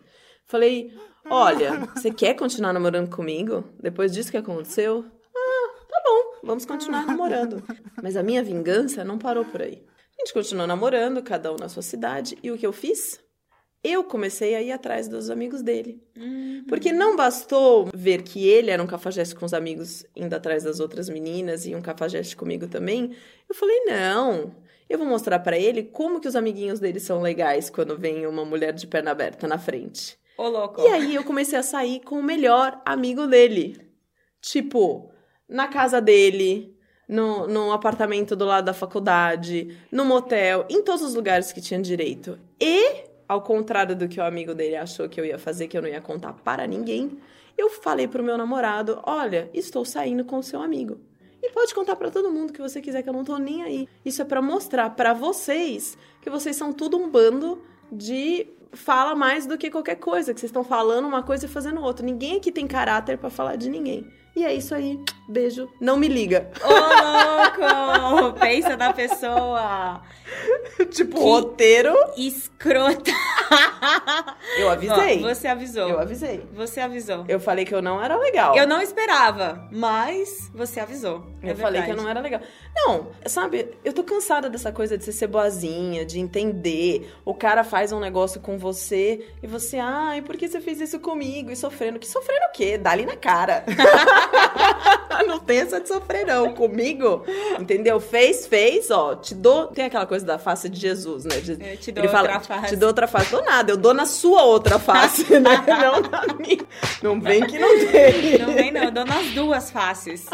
Falei: 0.45 0.93
olha, 1.29 1.79
você 1.95 2.11
quer 2.11 2.33
continuar 2.35 2.73
namorando 2.73 3.09
comigo? 3.09 3.63
Depois 3.79 4.11
disso 4.11 4.31
que 4.31 4.37
aconteceu? 4.37 5.05
Ah, 5.35 5.85
tá 5.89 6.01
bom, 6.03 6.47
vamos 6.47 6.65
continuar 6.65 7.05
namorando. 7.05 7.63
Mas 8.01 8.15
a 8.17 8.23
minha 8.23 8.43
vingança 8.43 9.03
não 9.03 9.17
parou 9.17 9.45
por 9.45 9.61
aí. 9.61 9.83
A 10.17 10.21
gente 10.21 10.33
continuou 10.33 10.67
namorando, 10.67 11.23
cada 11.23 11.51
um 11.51 11.55
na 11.55 11.67
sua 11.67 11.81
cidade. 11.81 12.37
E 12.43 12.51
o 12.51 12.57
que 12.57 12.65
eu 12.65 12.73
fiz? 12.73 13.22
Eu 13.83 14.03
comecei 14.03 14.55
a 14.55 14.61
ir 14.61 14.71
atrás 14.71 15.07
dos 15.07 15.29
amigos 15.29 15.61
dele. 15.61 16.01
Uhum. 16.15 16.63
Porque 16.67 16.93
não 16.93 17.15
bastou 17.15 17.89
ver 17.93 18.21
que 18.21 18.47
ele 18.47 18.71
era 18.71 18.81
um 18.81 18.87
cafajeste 18.87 19.35
com 19.35 19.45
os 19.45 19.53
amigos 19.53 20.05
indo 20.15 20.33
atrás 20.33 20.63
das 20.63 20.79
outras 20.79 21.09
meninas 21.09 21.65
e 21.65 21.75
um 21.75 21.81
cafajeste 21.81 22.35
comigo 22.35 22.67
também. 22.67 23.13
Eu 23.49 23.53
falei, 23.53 23.81
não, 23.85 24.55
eu 24.89 24.97
vou 24.97 25.07
mostrar 25.07 25.39
pra 25.39 25.57
ele 25.57 25.83
como 25.83 26.21
que 26.21 26.27
os 26.27 26.35
amiguinhos 26.35 26.79
dele 26.79 26.99
são 26.99 27.21
legais 27.21 27.69
quando 27.69 27.97
vem 27.97 28.25
uma 28.25 28.45
mulher 28.45 28.73
de 28.73 28.87
perna 28.87 29.11
aberta 29.11 29.47
na 29.47 29.57
frente. 29.57 30.17
Ô, 30.37 30.47
louco. 30.47 30.81
E 30.81 30.87
aí 30.87 31.15
eu 31.15 31.23
comecei 31.23 31.57
a 31.57 31.63
sair 31.63 31.99
com 32.01 32.19
o 32.19 32.23
melhor 32.23 32.81
amigo 32.85 33.27
dele. 33.27 33.77
Tipo, 34.41 35.11
na 35.47 35.67
casa 35.67 36.01
dele, 36.01 36.75
no, 37.07 37.47
no 37.47 37.71
apartamento 37.71 38.35
do 38.35 38.45
lado 38.45 38.65
da 38.65 38.73
faculdade, 38.73 39.77
no 39.91 40.05
motel, 40.05 40.65
em 40.69 40.83
todos 40.83 41.01
os 41.01 41.15
lugares 41.15 41.51
que 41.51 41.61
tinha 41.61 41.81
direito. 41.81 42.39
E, 42.59 43.05
ao 43.33 43.41
contrário 43.41 43.95
do 43.95 44.07
que 44.07 44.19
o 44.19 44.23
amigo 44.23 44.53
dele 44.53 44.75
achou 44.75 45.09
que 45.09 45.19
eu 45.19 45.25
ia 45.25 45.37
fazer, 45.37 45.67
que 45.67 45.77
eu 45.77 45.81
não 45.81 45.89
ia 45.89 46.01
contar 46.01 46.33
para 46.33 46.65
ninguém, 46.65 47.17
eu 47.57 47.69
falei 47.69 48.07
pro 48.07 48.23
meu 48.23 48.37
namorado: 48.37 48.99
olha, 49.03 49.49
estou 49.53 49.83
saindo 49.83 50.23
com 50.23 50.37
o 50.37 50.43
seu 50.43 50.61
amigo. 50.61 50.99
E 51.41 51.51
pode 51.51 51.75
contar 51.75 51.97
pra 51.97 52.09
todo 52.09 52.31
mundo 52.31 52.53
que 52.53 52.61
você 52.61 52.81
quiser, 52.81 53.03
que 53.03 53.09
eu 53.09 53.13
não 53.13 53.25
tô 53.25 53.37
nem 53.37 53.63
aí. 53.63 53.87
Isso 54.05 54.21
é 54.21 54.25
pra 54.25 54.41
mostrar 54.41 54.89
pra 54.91 55.13
vocês 55.13 55.97
que 56.21 56.29
vocês 56.29 56.55
são 56.55 56.71
tudo 56.71 56.97
um 56.97 57.09
bando 57.09 57.61
de 57.91 58.47
fala 58.71 59.13
mais 59.13 59.45
do 59.45 59.57
que 59.57 59.69
qualquer 59.69 59.95
coisa, 59.95 60.33
que 60.33 60.39
vocês 60.39 60.49
estão 60.49 60.63
falando 60.63 61.05
uma 61.05 61.21
coisa 61.21 61.45
e 61.45 61.49
fazendo 61.49 61.81
outra. 61.81 62.05
Ninguém 62.05 62.37
aqui 62.37 62.51
tem 62.51 62.65
caráter 62.65 63.17
pra 63.17 63.29
falar 63.29 63.57
de 63.57 63.69
ninguém. 63.69 64.09
E 64.35 64.43
é 64.43 64.53
isso 64.53 64.73
aí. 64.73 64.99
Beijo. 65.27 65.69
Não 65.79 65.95
me 65.95 66.07
liga. 66.07 66.49
Ô, 66.63 66.67
louco! 66.67 68.33
Pensa 68.41 68.75
na 68.75 68.91
pessoa. 68.91 70.01
tipo, 70.91 71.15
Que- 71.17 71.21
roteiro. 71.21 71.95
Escrota. 72.17 73.11
Eu 74.57 74.69
avisei. 74.69 75.23
Ó, 75.23 75.27
você 75.29 75.47
avisou. 75.47 75.87
Eu 75.87 75.99
avisei. 75.99 76.43
Você 76.53 76.79
avisou. 76.81 77.25
Eu 77.27 77.39
falei 77.39 77.63
que 77.63 77.73
eu 77.75 77.81
não 77.81 78.03
era 78.03 78.17
legal. 78.17 78.55
Eu 78.57 78.65
não 78.67 78.81
esperava, 78.81 79.67
mas 79.71 80.49
você 80.53 80.79
avisou. 80.79 81.25
Eu 81.41 81.51
é 81.51 81.55
falei 81.55 81.81
que 81.83 81.91
eu 81.91 81.95
verdade. 81.95 82.01
não 82.01 82.09
era 82.09 82.19
legal. 82.19 82.41
Não, 82.75 83.07
sabe, 83.27 83.69
eu 83.85 83.93
tô 83.93 84.03
cansada 84.03 84.49
dessa 84.49 84.71
coisa 84.71 84.97
de 84.97 85.03
você 85.03 85.11
ser 85.11 85.27
boazinha, 85.27 86.05
de 86.05 86.19
entender. 86.19 87.13
O 87.23 87.33
cara 87.35 87.63
faz 87.63 87.91
um 87.91 87.99
negócio 87.99 88.41
com 88.41 88.57
você 88.57 89.27
e 89.43 89.47
você, 89.47 89.77
ai, 89.77 90.21
por 90.21 90.35
que 90.37 90.47
você 90.47 90.59
fez 90.59 90.81
isso 90.81 90.99
comigo? 90.99 91.51
E 91.51 91.55
sofrendo. 91.55 91.99
Que 91.99 92.07
sofrendo 92.07 92.45
o 92.47 92.51
quê? 92.51 92.77
Dá 92.77 92.91
ali 92.91 93.05
na 93.05 93.15
cara. 93.15 93.63
não 95.27 95.39
tem 95.39 95.59
essa 95.59 95.79
de 95.79 95.87
sofrer, 95.87 96.25
não. 96.25 96.53
Comigo, 96.53 97.23
entendeu? 97.59 97.99
Fez, 97.99 98.47
fez, 98.47 98.89
ó. 98.91 99.15
Te 99.15 99.33
dou. 99.35 99.67
Tem 99.67 99.85
aquela 99.85 100.05
coisa 100.05 100.25
da 100.25 100.37
face 100.37 100.69
de 100.69 100.79
Jesus, 100.79 101.25
né? 101.25 101.39
De- 101.39 101.51
Eu 101.71 101.77
te 101.77 101.91
dou 101.91 102.03
Ele 102.03 102.11
fala, 102.11 102.27
outra 102.33 102.39
face. 102.41 102.67
Te 102.69 102.75
dou 102.75 102.87
outra 102.87 103.07
face. 103.07 103.31
Dou 103.31 103.43
nada, 103.43 103.71
eu 103.71 103.77
dou 103.77 103.93
na 103.93 104.05
sua 104.05 104.43
outra 104.43 104.79
face, 104.79 105.23
né? 105.39 105.63
Não 105.67 106.01
na 106.01 106.33
minha. 106.35 106.65
Não 107.01 107.21
vem 107.21 107.45
que 107.45 107.57
não 107.59 107.69
tem. 107.91 108.37
Não 108.39 108.53
vem, 108.53 108.71
não. 108.71 108.83
Eu 108.83 108.91
dou 108.91 109.05
nas 109.05 109.27
duas 109.31 109.71
faces. 109.71 110.25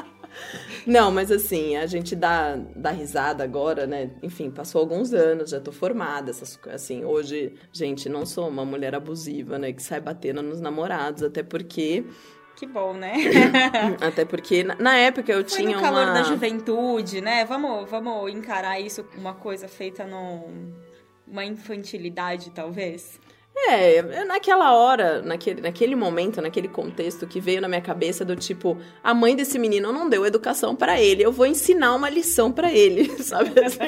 Não, 0.86 1.12
mas 1.12 1.32
assim, 1.32 1.76
a 1.76 1.86
gente 1.86 2.16
dá, 2.16 2.58
dá 2.76 2.92
risada 2.92 3.44
agora, 3.44 3.86
né? 3.86 4.12
Enfim, 4.24 4.50
passou 4.50 4.80
alguns 4.80 5.14
anos, 5.14 5.50
já 5.50 5.60
tô 5.60 5.72
formada, 5.72 6.32
essas, 6.32 6.58
assim, 6.72 7.04
hoje, 7.04 7.54
gente, 7.72 8.08
não 8.08 8.26
sou 8.26 8.48
uma 8.48 8.64
mulher 8.66 8.96
abusiva, 8.96 9.60
né? 9.60 9.74
Que 9.74 9.84
sai 9.84 10.00
batendo 10.00 10.42
nos 10.42 10.62
namorados, 10.62 11.24
até 11.24 11.44
porque, 11.44 12.06
Que 12.60 12.68
bom, 12.68 12.94
né? 12.94 13.14
até 14.06 14.26
porque 14.26 14.66
na, 14.66 14.76
na 14.76 14.98
época 14.98 15.32
eu 15.32 15.48
Foi 15.48 15.60
tinha 15.60 15.78
no 15.78 15.82
calor 15.82 16.04
uma... 16.04 16.14
da 16.14 16.24
juventude, 16.24 17.22
né? 17.22 17.46
Vamos, 17.46 17.90
vamos 17.90 18.30
encarar 18.34 18.78
isso 18.82 19.08
uma 19.18 19.34
coisa 19.34 19.70
feita 19.70 20.04
num... 20.04 20.74
Uma 21.26 21.46
infantilidade, 21.46 22.50
talvez. 22.50 23.18
É, 23.68 24.24
naquela 24.26 24.74
hora, 24.74 25.22
naquele, 25.22 25.62
naquele 25.62 25.96
momento, 25.96 26.42
naquele 26.42 26.68
contexto 26.68 27.28
que 27.28 27.40
veio 27.40 27.62
na 27.62 27.68
minha 27.68 27.82
cabeça 27.82 28.24
do 28.24 28.36
tipo, 28.36 28.78
a 29.04 29.14
mãe 29.14 29.36
desse 29.36 29.60
menino 29.60 29.92
não 29.92 30.10
deu 30.10 30.26
educação 30.26 30.76
pra 30.76 31.00
ele, 31.00 31.24
eu 31.24 31.32
vou 31.32 31.46
ensinar 31.46 31.94
uma 31.94 32.10
lição 32.10 32.52
pra 32.52 32.72
ele, 32.72 33.06
sabe 33.22 33.52
assim? 33.64 33.80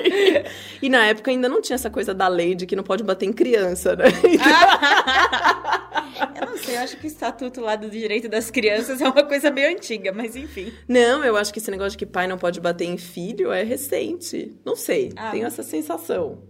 E 0.82 0.90
na 0.90 1.06
época 1.06 1.32
ainda 1.32 1.48
não 1.48 1.62
tinha 1.62 1.76
essa 1.76 1.90
coisa 1.90 2.14
da 2.14 2.28
lei 2.28 2.54
de 2.54 2.66
que 2.66 2.76
não 2.76 2.84
pode 2.84 3.04
bater 3.04 3.26
em 3.26 3.34
criança, 3.34 3.96
né? 3.96 4.06
Eu 6.40 6.46
não 6.48 6.58
sei, 6.58 6.76
eu 6.76 6.82
acho 6.82 6.98
que 6.98 7.06
o 7.06 7.08
estatuto 7.08 7.62
lá 7.62 7.76
do 7.76 7.90
direito 7.90 8.28
das 8.30 8.52
crianças 8.52 9.02
é 9.02 9.06
uma 9.08 9.24
coisa 9.24 9.50
meio 9.50 9.70
antiga, 9.72 10.12
mas 10.12 10.36
enfim. 10.36 10.72
Não, 10.88 11.24
eu 11.24 11.36
acho 11.36 11.52
que 11.52 11.60
esse 11.60 11.72
negócio 11.72 11.92
de 11.92 11.98
que 11.98 12.06
pai 12.06 12.28
não 12.28 12.38
pode 12.38 12.60
bater 12.60 12.86
em 12.86 12.98
filho 12.98 13.52
é 13.52 13.64
recente. 13.64 14.54
Não 14.64 14.76
sei, 14.76 15.12
Ah. 15.16 15.32
tenho 15.32 15.48
essa 15.48 15.64
sensação. 15.64 16.44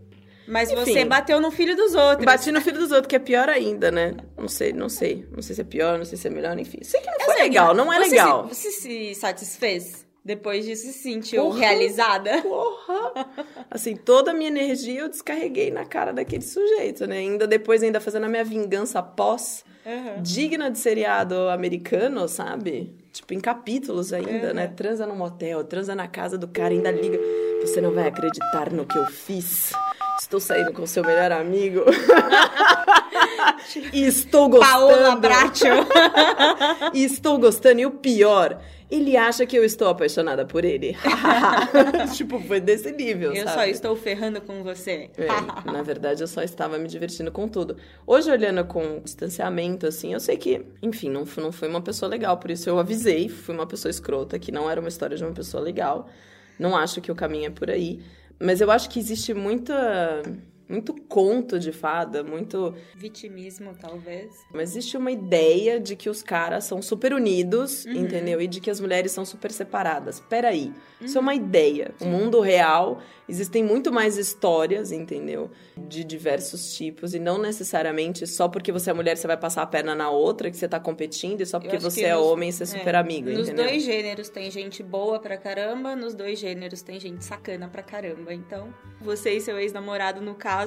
Mas 0.47 0.71
Enfim. 0.71 0.83
você 0.93 1.05
bateu 1.05 1.39
no 1.39 1.51
filho 1.51 1.75
dos 1.75 1.93
outros. 1.93 2.25
Bati 2.25 2.51
no 2.51 2.59
filho 2.61 2.77
dos 2.79 2.91
outros, 2.91 3.07
que 3.07 3.15
é 3.15 3.19
pior 3.19 3.47
ainda, 3.47 3.91
né? 3.91 4.15
Não 4.37 4.47
sei, 4.47 4.73
não 4.73 4.89
sei. 4.89 5.25
Não 5.31 5.41
sei 5.41 5.55
se 5.55 5.61
é 5.61 5.63
pior, 5.63 5.97
não 5.97 6.05
sei 6.05 6.17
se 6.17 6.27
é 6.27 6.31
melhor, 6.31 6.57
enfim. 6.59 6.79
Sei 6.83 6.99
que 6.99 7.09
não 7.09 7.19
foi 7.19 7.35
Sei, 7.35 7.43
legal, 7.43 7.73
não 7.73 7.91
é 7.93 7.97
você 8.03 8.09
legal. 8.09 8.49
Se, 8.49 8.55
você 8.55 8.71
se 8.71 9.15
satisfez? 9.15 10.05
Depois 10.23 10.65
disso, 10.65 10.83
se 10.87 10.93
sentiu 10.93 11.43
Porra. 11.45 11.59
realizada? 11.59 12.41
Porra! 12.43 13.25
Assim, 13.71 13.95
toda 13.95 14.31
a 14.31 14.33
minha 14.33 14.49
energia 14.49 15.01
eu 15.01 15.09
descarreguei 15.09 15.71
na 15.71 15.83
cara 15.85 16.11
daquele 16.13 16.43
sujeito, 16.43 17.07
né? 17.07 17.17
Ainda 17.19 17.47
depois, 17.47 17.81
ainda 17.81 17.99
fazendo 17.99 18.25
a 18.25 18.29
minha 18.29 18.43
vingança 18.43 19.01
pós, 19.01 19.63
Uhum. 19.83 20.21
digna 20.21 20.69
de 20.69 20.77
seriado 20.77 21.49
americano, 21.49 22.27
sabe? 22.27 22.95
Tipo, 23.11 23.33
em 23.33 23.39
capítulos 23.39 24.13
ainda, 24.13 24.49
Uhum. 24.49 24.53
né? 24.53 24.67
Transa 24.67 25.07
no 25.07 25.15
motel, 25.15 25.63
transa 25.63 25.95
na 25.95 26.07
casa 26.07 26.37
do 26.37 26.47
cara, 26.47 26.71
ainda 26.71 26.91
liga. 26.91 27.17
Você 27.61 27.81
não 27.81 27.91
vai 27.91 28.07
acreditar 28.07 28.71
no 28.71 28.85
que 28.85 28.95
eu 28.97 29.05
fiz. 29.07 29.71
Estou 30.21 30.39
saindo 30.39 30.71
com 30.71 30.83
o 30.83 30.87
seu 30.87 31.03
melhor 31.03 31.31
amigo. 31.31 31.83
e 33.91 34.05
estou 34.05 34.47
gostando. 34.47 34.71
Paola 34.71 35.15
Bracho. 35.15 35.65
E 36.93 37.03
estou 37.03 37.39
gostando. 37.39 37.81
E 37.81 37.87
o 37.87 37.91
pior 37.91 38.61
Ele 38.89 39.17
acha 39.17 39.47
que 39.47 39.57
eu 39.57 39.65
estou 39.65 39.89
apaixonada 39.89 40.45
por 40.45 40.63
ele. 40.63 40.95
tipo, 42.15 42.39
foi 42.41 42.59
desse 42.59 42.91
nível, 42.91 43.33
Eu 43.33 43.45
sabe? 43.45 43.55
só 43.55 43.65
estou 43.65 43.95
ferrando 43.95 44.39
com 44.41 44.61
você. 44.61 45.09
É, 45.17 45.71
na 45.71 45.81
verdade, 45.81 46.21
eu 46.21 46.27
só 46.27 46.43
estava 46.43 46.77
me 46.77 46.87
divertindo 46.87 47.31
com 47.31 47.47
tudo. 47.47 47.75
Hoje, 48.05 48.29
olhando 48.29 48.63
com 48.63 48.99
distanciamento, 48.99 49.87
assim, 49.87 50.13
eu 50.13 50.19
sei 50.19 50.37
que, 50.37 50.63
enfim, 50.83 51.09
não, 51.09 51.25
não 51.37 51.51
foi 51.51 51.67
uma 51.67 51.81
pessoa 51.81 52.07
legal, 52.07 52.37
por 52.37 52.51
isso 52.51 52.69
eu 52.69 52.77
avisei, 52.77 53.27
fui 53.27 53.55
uma 53.55 53.65
pessoa 53.65 53.89
escrota, 53.89 54.37
que 54.37 54.51
não 54.51 54.69
era 54.69 54.79
uma 54.79 54.89
história 54.89 55.17
de 55.17 55.23
uma 55.23 55.33
pessoa 55.33 55.63
legal. 55.63 56.07
Não 56.59 56.77
acho 56.77 57.01
que 57.01 57.11
o 57.11 57.15
caminho 57.15 57.47
é 57.47 57.49
por 57.49 57.71
aí. 57.71 57.99
Mas 58.41 58.59
eu 58.59 58.71
acho 58.71 58.89
que 58.89 58.99
existe 58.99 59.33
muita. 59.33 60.21
Muito 60.71 60.93
conto 60.93 61.59
de 61.59 61.71
fada, 61.71 62.23
muito. 62.23 62.73
Vitimismo, 62.95 63.75
talvez. 63.79 64.31
Mas 64.53 64.71
existe 64.71 64.95
uma 64.95 65.11
ideia 65.11 65.79
de 65.79 65.95
que 65.95 66.09
os 66.09 66.23
caras 66.23 66.63
são 66.63 66.81
super 66.81 67.13
unidos, 67.13 67.85
Uhum. 67.85 67.93
entendeu? 67.93 68.39
E 68.41 68.47
de 68.47 68.61
que 68.61 68.69
as 68.69 68.79
mulheres 68.79 69.11
são 69.11 69.25
super 69.25 69.51
separadas. 69.51 70.19
Peraí, 70.21 70.71
isso 71.01 71.17
é 71.17 71.21
uma 71.21 71.35
ideia. 71.35 71.91
O 71.99 72.05
mundo 72.05 72.39
real, 72.39 72.99
existem 73.27 73.63
muito 73.63 73.91
mais 73.91 74.17
histórias, 74.17 74.91
entendeu? 74.91 75.49
De 75.77 76.03
diversos 76.03 76.73
tipos. 76.75 77.13
E 77.13 77.19
não 77.19 77.37
necessariamente 77.37 78.25
só 78.25 78.47
porque 78.47 78.71
você 78.71 78.91
é 78.91 78.93
mulher 78.93 79.17
você 79.17 79.27
vai 79.27 79.37
passar 79.37 79.63
a 79.63 79.65
perna 79.67 79.93
na 79.93 80.09
outra, 80.09 80.49
que 80.49 80.55
você 80.57 80.67
tá 80.67 80.79
competindo, 80.79 81.41
e 81.41 81.45
só 81.45 81.59
porque 81.59 81.79
você 81.79 82.03
é 82.05 82.15
nos- 82.15 82.25
homem 82.25 82.51
você 82.51 82.63
é 82.63 82.65
super 82.65 82.95
amigo, 82.95 83.29
Nos 83.29 83.47
entendeu? 83.49 83.65
dois 83.65 83.83
gêneros 83.83 84.29
tem 84.29 84.49
gente 84.49 84.81
boa 84.83 85.19
pra 85.19 85.35
caramba, 85.37 85.95
nos 85.95 86.13
dois 86.13 86.39
gêneros 86.39 86.81
tem 86.81 86.99
gente 86.99 87.25
sacana 87.25 87.67
pra 87.67 87.81
caramba. 87.83 88.33
Então, 88.33 88.73
você 89.01 89.31
e 89.37 89.41
seu 89.41 89.57
ex-namorado, 89.57 90.21
no 90.21 90.35
caso, 90.35 90.60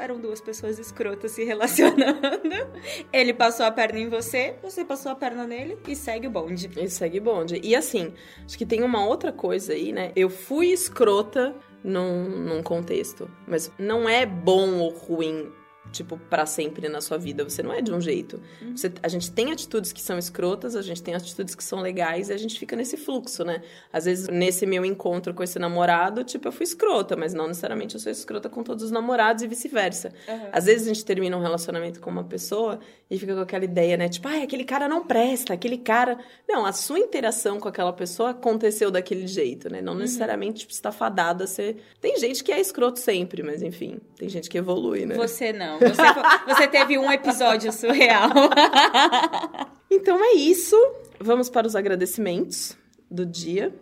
eram 0.00 0.18
duas 0.18 0.40
pessoas 0.40 0.78
escrotas 0.78 1.32
se 1.32 1.44
relacionando. 1.44 2.20
Ele 3.12 3.34
passou 3.34 3.66
a 3.66 3.70
perna 3.70 3.98
em 3.98 4.08
você, 4.08 4.56
você 4.62 4.84
passou 4.84 5.12
a 5.12 5.14
perna 5.14 5.46
nele 5.46 5.78
e 5.86 5.94
segue 5.94 6.26
o 6.26 6.30
bonde. 6.30 6.70
E 6.76 6.88
segue 6.88 7.20
bonde. 7.20 7.60
E 7.62 7.74
assim, 7.74 8.12
acho 8.44 8.56
que 8.56 8.66
tem 8.66 8.82
uma 8.82 9.04
outra 9.04 9.32
coisa 9.32 9.72
aí, 9.72 9.92
né? 9.92 10.10
Eu 10.16 10.30
fui 10.30 10.68
escrota 10.68 11.54
num, 11.84 12.28
num 12.28 12.62
contexto, 12.62 13.30
mas 13.46 13.70
não 13.78 14.08
é 14.08 14.24
bom 14.24 14.78
ou 14.78 14.90
ruim, 14.90 15.52
tipo, 15.92 16.18
pra 16.30 16.46
sempre 16.46 16.88
na 16.88 17.00
sua 17.00 17.18
vida. 17.18 17.42
Você 17.44 17.62
não 17.62 17.72
é 17.72 17.80
de 17.80 17.92
um 17.92 18.00
jeito. 18.00 18.40
Você- 18.74 18.92
a 19.02 19.08
gente 19.08 19.30
tem 19.30 19.50
atitudes 19.52 19.92
que 19.92 20.00
são 20.00 20.18
escrotas, 20.18 20.76
a 20.76 20.82
gente 20.82 21.02
tem 21.02 21.14
atitudes 21.14 21.54
que 21.54 21.64
são 21.64 21.80
legais 21.80 22.28
e 22.28 22.32
a 22.32 22.36
gente 22.36 22.58
fica 22.58 22.76
nesse 22.76 22.96
fluxo, 22.96 23.44
né? 23.44 23.62
Às 23.92 24.04
vezes, 24.04 24.28
nesse 24.28 24.64
meu 24.66 24.84
encontro 24.84 25.34
com 25.34 25.42
esse 25.42 25.58
namorado, 25.58 26.22
tipo, 26.24 26.46
eu 26.48 26.52
fui 26.52 26.64
escrota, 26.64 27.16
mas 27.16 27.34
não 27.34 27.48
necessariamente 27.48 27.94
eu 27.94 28.00
sou 28.00 28.10
escrota 28.12 28.48
com 28.48 28.62
todos 28.62 28.84
os 28.84 28.90
namorados 28.90 29.42
e 29.42 29.46
vice-versa. 29.48 30.12
Às 30.52 30.66
vezes 30.66 30.86
a 30.86 30.92
gente 30.94 31.04
termina 31.04 31.36
um 31.36 31.40
relacionamento 31.40 32.00
com 32.00 32.10
uma 32.10 32.24
pessoa 32.24 32.78
e 33.10 33.18
fica 33.18 33.34
com 33.34 33.40
aquela 33.40 33.64
ideia, 33.64 33.96
né? 33.96 34.08
Tipo, 34.08 34.28
ai, 34.28 34.42
aquele 34.42 34.64
cara 34.64 34.86
não 34.88 35.04
presta, 35.04 35.52
aquele 35.54 35.78
cara. 35.78 36.18
Não, 36.48 36.64
a 36.64 36.72
sua 36.72 36.98
interação 36.98 37.58
com 37.58 37.68
aquela 37.68 37.92
pessoa 37.92 38.30
aconteceu 38.30 38.90
daquele 38.90 39.26
jeito, 39.26 39.68
né? 39.68 39.82
Não 39.82 39.94
necessariamente 39.94 40.60
tipo, 40.60 40.72
está 40.72 40.92
fadada 40.92 41.44
a 41.44 41.46
ser. 41.46 41.78
Tem 42.00 42.16
gente 42.18 42.44
que 42.44 42.52
é 42.52 42.60
escroto 42.60 42.98
sempre, 43.00 43.42
mas 43.42 43.62
enfim, 43.62 43.98
tem 44.16 44.28
gente 44.28 44.48
que 44.48 44.56
evolui, 44.58 45.04
né? 45.06 45.16
Você 45.16 45.52
não. 45.52 45.79
Você, 45.80 46.54
você 46.54 46.68
teve 46.68 46.98
um 46.98 47.10
episódio 47.10 47.72
surreal. 47.72 48.30
Então 49.92 50.24
é 50.24 50.34
isso. 50.34 50.76
Vamos 51.18 51.50
para 51.50 51.66
os 51.66 51.74
agradecimentos 51.74 52.76
do 53.10 53.26
dia. 53.26 53.74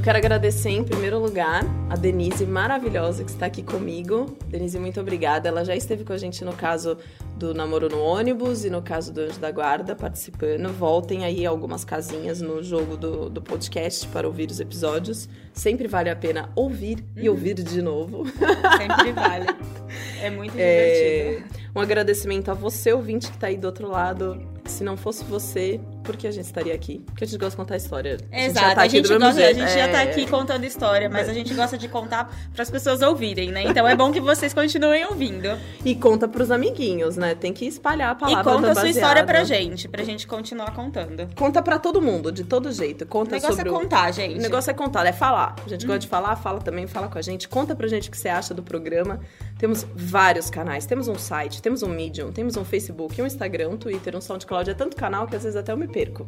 Eu 0.00 0.04
quero 0.04 0.16
agradecer 0.16 0.70
em 0.70 0.82
primeiro 0.82 1.18
lugar 1.18 1.62
a 1.90 1.94
Denise 1.94 2.46
maravilhosa 2.46 3.22
que 3.22 3.28
está 3.30 3.44
aqui 3.44 3.62
comigo. 3.62 4.34
Denise, 4.46 4.78
muito 4.78 4.98
obrigada. 4.98 5.46
Ela 5.46 5.62
já 5.62 5.76
esteve 5.76 6.04
com 6.04 6.14
a 6.14 6.16
gente 6.16 6.42
no 6.42 6.54
caso 6.54 6.96
do 7.36 7.52
namoro 7.52 7.86
no 7.90 8.00
ônibus 8.00 8.64
e 8.64 8.70
no 8.70 8.80
caso 8.80 9.12
do 9.12 9.20
Anjo 9.20 9.38
da 9.38 9.50
Guarda 9.50 9.94
participando. 9.94 10.70
Voltem 10.72 11.26
aí 11.26 11.44
algumas 11.44 11.84
casinhas 11.84 12.40
no 12.40 12.62
jogo 12.62 12.96
do, 12.96 13.28
do 13.28 13.42
podcast 13.42 14.08
para 14.08 14.26
ouvir 14.26 14.50
os 14.50 14.58
episódios. 14.58 15.28
Sempre 15.52 15.86
vale 15.86 16.08
a 16.08 16.16
pena 16.16 16.48
ouvir 16.56 17.04
e 17.14 17.28
ouvir 17.28 17.52
de 17.56 17.82
novo. 17.82 18.24
Sempre 18.26 19.12
vale. 19.12 19.48
É 20.22 20.30
muito 20.30 20.54
É, 20.56 21.24
divertido. 21.40 21.60
um 21.74 21.80
agradecimento 21.80 22.50
a 22.50 22.54
você, 22.54 22.92
ouvinte, 22.92 23.28
que 23.28 23.34
está 23.36 23.48
aí 23.48 23.56
do 23.56 23.66
outro 23.66 23.88
lado. 23.88 24.40
Se 24.66 24.84
não 24.84 24.96
fosse 24.96 25.24
você, 25.24 25.80
por 26.02 26.16
que 26.16 26.26
a 26.26 26.30
gente 26.30 26.44
estaria 26.44 26.74
aqui? 26.74 27.02
Porque 27.06 27.24
a 27.24 27.26
gente 27.26 27.38
gosta 27.38 27.50
de 27.50 27.56
contar 27.56 27.76
história. 27.76 28.12
A 28.14 28.16
gente 28.18 28.30
já 28.30 28.46
Exato, 28.46 28.74
tá 28.74 28.82
a 28.82 28.88
gente, 28.88 29.02
do 29.02 29.08
mesmo 29.10 29.24
gosta, 29.26 29.40
a 29.44 29.52
gente 29.52 29.72
já 29.72 29.88
tá 29.88 30.02
É. 30.02 30.10
aqui 30.10 30.26
contando 30.26 30.64
história, 30.64 31.08
mas 31.08 31.28
a 31.28 31.32
gente 31.34 31.52
gosta 31.54 31.76
de 31.78 31.88
contar 31.88 32.34
para 32.52 32.62
as 32.62 32.70
pessoas 32.70 33.02
ouvirem, 33.02 33.50
né? 33.50 33.62
Então 33.64 33.86
é 33.86 33.94
bom 33.94 34.10
que 34.10 34.20
vocês 34.20 34.52
continuem 34.54 35.04
ouvindo. 35.06 35.48
E 35.84 35.94
conta 35.94 36.26
pros 36.28 36.50
amiguinhos, 36.50 37.16
né? 37.16 37.34
Tem 37.34 37.52
que 37.52 37.64
espalhar 37.66 38.10
a 38.10 38.12
E 38.12 38.18
palavra 38.18 38.44
conta 38.52 38.66
da 38.66 38.72
a 38.72 38.74
sua 38.74 38.88
história 38.88 39.24
pra 39.24 39.40
baseada. 39.40 39.62
gente, 39.64 39.88
pra 39.88 40.02
gente 40.04 40.26
continuar 40.26 40.72
contando. 40.74 41.28
Conta 41.36 41.62
pra 41.62 41.78
todo 41.78 42.00
mundo, 42.00 42.30
de 42.32 42.44
todo 42.44 42.70
jeito. 42.72 43.02
O 43.04 43.06
Conta 43.06 43.32
negócio 43.36 43.56
sobre 43.56 43.68
é 43.70 43.72
o... 43.72 43.78
contar, 43.80 44.10
gente. 44.12 44.38
O 44.38 44.42
negócio 44.42 44.70
é 44.70 44.74
contar, 44.74 45.06
é 45.06 45.12
falar. 45.12 45.54
A 45.64 45.68
gente 45.68 45.86
gosta 45.86 45.98
de 46.00 46.08
falar, 46.08 46.36
fala 46.36 46.60
também, 46.60 46.86
fala 46.86 47.08
com 47.08 47.18
a 47.18 47.22
gente. 47.22 47.48
Conta 47.48 47.74
pra 47.76 47.86
gente 47.88 48.08
o 48.08 48.10
que 48.10 48.18
você 48.18 48.28
acha 48.28 48.52
do 48.54 48.62
programa. 48.62 49.20
Temos 49.60 49.86
vários 49.94 50.48
canais. 50.48 50.86
Temos 50.86 51.06
um 51.06 51.16
site, 51.16 51.60
temos 51.60 51.82
um 51.82 51.88
Medium, 51.88 52.32
temos 52.32 52.56
um 52.56 52.64
Facebook, 52.64 53.20
um 53.20 53.26
Instagram, 53.26 53.68
um 53.68 53.76
Twitter, 53.76 54.16
um 54.16 54.20
SoundCloud. 54.20 54.70
É 54.70 54.74
tanto 54.74 54.96
canal 54.96 55.26
que 55.26 55.36
às 55.36 55.42
vezes 55.42 55.54
até 55.54 55.70
eu 55.70 55.76
me 55.76 55.86
perco. 55.86 56.26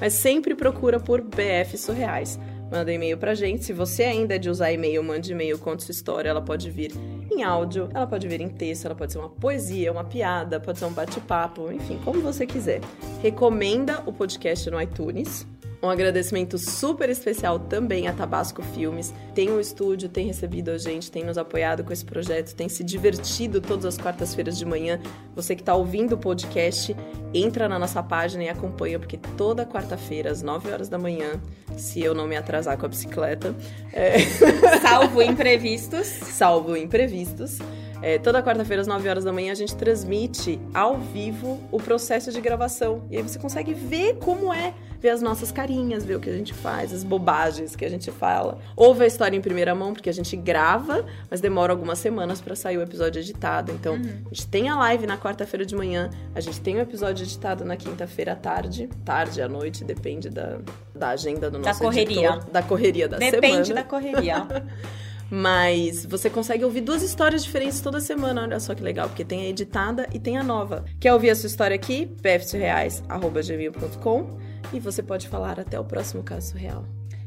Mas 0.00 0.14
sempre 0.14 0.54
procura 0.54 0.98
por 0.98 1.20
BF 1.20 1.76
Surreais. 1.76 2.40
Manda 2.72 2.90
e-mail 2.90 3.18
pra 3.18 3.34
gente. 3.34 3.66
Se 3.66 3.74
você 3.74 4.04
ainda 4.04 4.36
é 4.36 4.38
de 4.38 4.48
usar 4.48 4.72
e-mail, 4.72 5.04
mande 5.04 5.30
e-mail, 5.30 5.58
conte 5.58 5.82
sua 5.82 5.92
história. 5.92 6.30
Ela 6.30 6.40
pode 6.40 6.70
vir 6.70 6.92
em 7.30 7.42
áudio, 7.42 7.90
ela 7.92 8.06
pode 8.06 8.26
vir 8.26 8.40
em 8.40 8.48
texto, 8.48 8.86
ela 8.86 8.94
pode 8.94 9.12
ser 9.12 9.18
uma 9.18 9.28
poesia, 9.28 9.92
uma 9.92 10.04
piada, 10.04 10.58
pode 10.58 10.78
ser 10.78 10.86
um 10.86 10.92
bate-papo, 10.92 11.70
enfim, 11.70 12.00
como 12.02 12.22
você 12.22 12.46
quiser. 12.46 12.80
Recomenda 13.20 14.02
o 14.06 14.12
podcast 14.12 14.70
no 14.70 14.80
iTunes. 14.80 15.46
Um 15.82 15.88
agradecimento 15.88 16.58
super 16.58 17.08
especial 17.08 17.58
também 17.58 18.06
a 18.06 18.12
Tabasco 18.12 18.62
Filmes. 18.62 19.14
Tem 19.34 19.50
um 19.50 19.58
estúdio, 19.58 20.10
tem 20.10 20.26
recebido 20.26 20.70
a 20.70 20.76
gente, 20.76 21.10
tem 21.10 21.24
nos 21.24 21.38
apoiado 21.38 21.82
com 21.82 21.92
esse 21.92 22.04
projeto, 22.04 22.54
tem 22.54 22.68
se 22.68 22.84
divertido 22.84 23.62
todas 23.62 23.86
as 23.86 23.96
quartas-feiras 23.96 24.58
de 24.58 24.66
manhã. 24.66 25.00
Você 25.34 25.54
que 25.54 25.62
está 25.62 25.74
ouvindo 25.74 26.12
o 26.14 26.18
podcast, 26.18 26.94
entra 27.32 27.66
na 27.66 27.78
nossa 27.78 28.02
página 28.02 28.44
e 28.44 28.48
acompanha, 28.50 28.98
porque 28.98 29.16
toda 29.38 29.64
quarta-feira, 29.64 30.30
às 30.30 30.42
9 30.42 30.70
horas 30.70 30.88
da 30.90 30.98
manhã, 30.98 31.40
se 31.78 32.02
eu 32.02 32.14
não 32.14 32.26
me 32.26 32.36
atrasar 32.36 32.76
com 32.76 32.84
a 32.84 32.88
bicicleta, 32.88 33.54
é, 33.92 34.18
Salvo 34.82 35.22
imprevistos. 35.22 36.06
salvo 36.06 36.76
imprevistos. 36.76 37.58
É, 38.02 38.18
toda 38.18 38.42
quarta-feira, 38.42 38.80
às 38.82 38.86
9 38.86 39.08
horas 39.08 39.24
da 39.24 39.32
manhã, 39.32 39.52
a 39.52 39.54
gente 39.54 39.74
transmite 39.76 40.60
ao 40.74 40.98
vivo 40.98 41.58
o 41.70 41.78
processo 41.78 42.32
de 42.32 42.40
gravação. 42.40 43.06
E 43.10 43.16
aí 43.16 43.22
você 43.22 43.38
consegue 43.38 43.74
ver 43.74 44.16
como 44.16 44.52
é, 44.52 44.74
ver 45.00 45.10
as 45.10 45.22
nossas 45.22 45.50
carinhas, 45.50 46.04
ver 46.04 46.16
o 46.16 46.20
que 46.20 46.28
a 46.28 46.32
gente 46.32 46.52
faz, 46.52 46.92
as 46.92 47.02
bobagens 47.02 47.74
que 47.74 47.84
a 47.84 47.88
gente 47.88 48.10
fala. 48.10 48.58
Ouve 48.76 49.04
a 49.04 49.06
história 49.06 49.36
em 49.36 49.40
primeira 49.40 49.74
mão, 49.74 49.92
porque 49.94 50.10
a 50.10 50.12
gente 50.12 50.36
grava, 50.36 51.04
mas 51.30 51.40
demora 51.40 51.72
algumas 51.72 51.98
semanas 51.98 52.40
para 52.40 52.54
sair 52.54 52.76
o 52.76 52.82
episódio 52.82 53.20
editado. 53.20 53.72
Então, 53.72 53.94
a 53.94 54.34
gente 54.34 54.46
tem 54.46 54.68
a 54.68 54.76
live 54.76 55.06
na 55.06 55.16
quarta-feira 55.16 55.64
de 55.64 55.74
manhã, 55.74 56.10
a 56.34 56.40
gente 56.40 56.60
tem 56.60 56.76
o 56.76 56.80
episódio 56.80 57.24
editado 57.24 57.64
na 57.64 57.76
quinta-feira 57.76 58.32
à 58.32 58.36
tarde, 58.36 58.88
tarde 59.04 59.40
à 59.40 59.48
noite, 59.48 59.84
depende 59.84 60.28
da, 60.28 60.58
da 60.94 61.08
agenda 61.10 61.50
do 61.50 61.58
Da 61.58 61.68
nosso 61.70 61.80
correria. 61.82 62.28
editor, 62.30 62.50
da 62.50 62.62
correria 62.62 63.08
da 63.08 63.18
Depende 63.18 63.68
semana. 63.68 63.74
da 63.74 63.84
correria. 63.84 64.46
Mas 65.32 66.04
você 66.04 66.28
consegue 66.28 66.64
ouvir 66.64 66.80
duas 66.80 67.04
histórias 67.04 67.44
diferentes 67.44 67.80
toda 67.80 68.00
semana. 68.00 68.42
Olha 68.42 68.58
só 68.58 68.74
que 68.74 68.82
legal, 68.82 69.06
porque 69.08 69.24
tem 69.24 69.42
a 69.42 69.48
editada 69.48 70.08
e 70.12 70.18
tem 70.18 70.36
a 70.36 70.42
nova. 70.42 70.84
Quer 70.98 71.12
ouvir 71.12 71.30
a 71.30 71.36
sua 71.36 71.46
história 71.46 71.76
aqui? 71.76 72.06
pfsurreais.gmail.com 72.20 74.49
e 74.72 74.80
você 74.80 75.02
pode 75.02 75.28
falar 75.28 75.58
até 75.58 75.78
o 75.78 75.84
próximo 75.84 76.22
caso 76.22 76.50
surreal. 76.50 76.84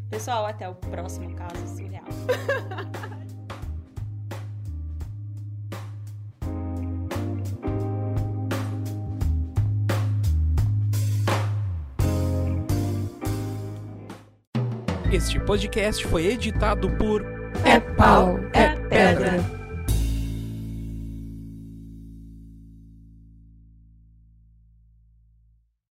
Pessoal, 0.10 0.46
até 0.46 0.68
o 0.70 0.76
próximo 0.76 1.34
caso 1.36 1.68
surreal. 1.76 2.04
Este 15.12 15.40
podcast 15.40 16.08
foi 16.08 16.26
editado 16.26 16.90
por 16.98 17.24
É 17.64 17.80
pau. 17.80 18.40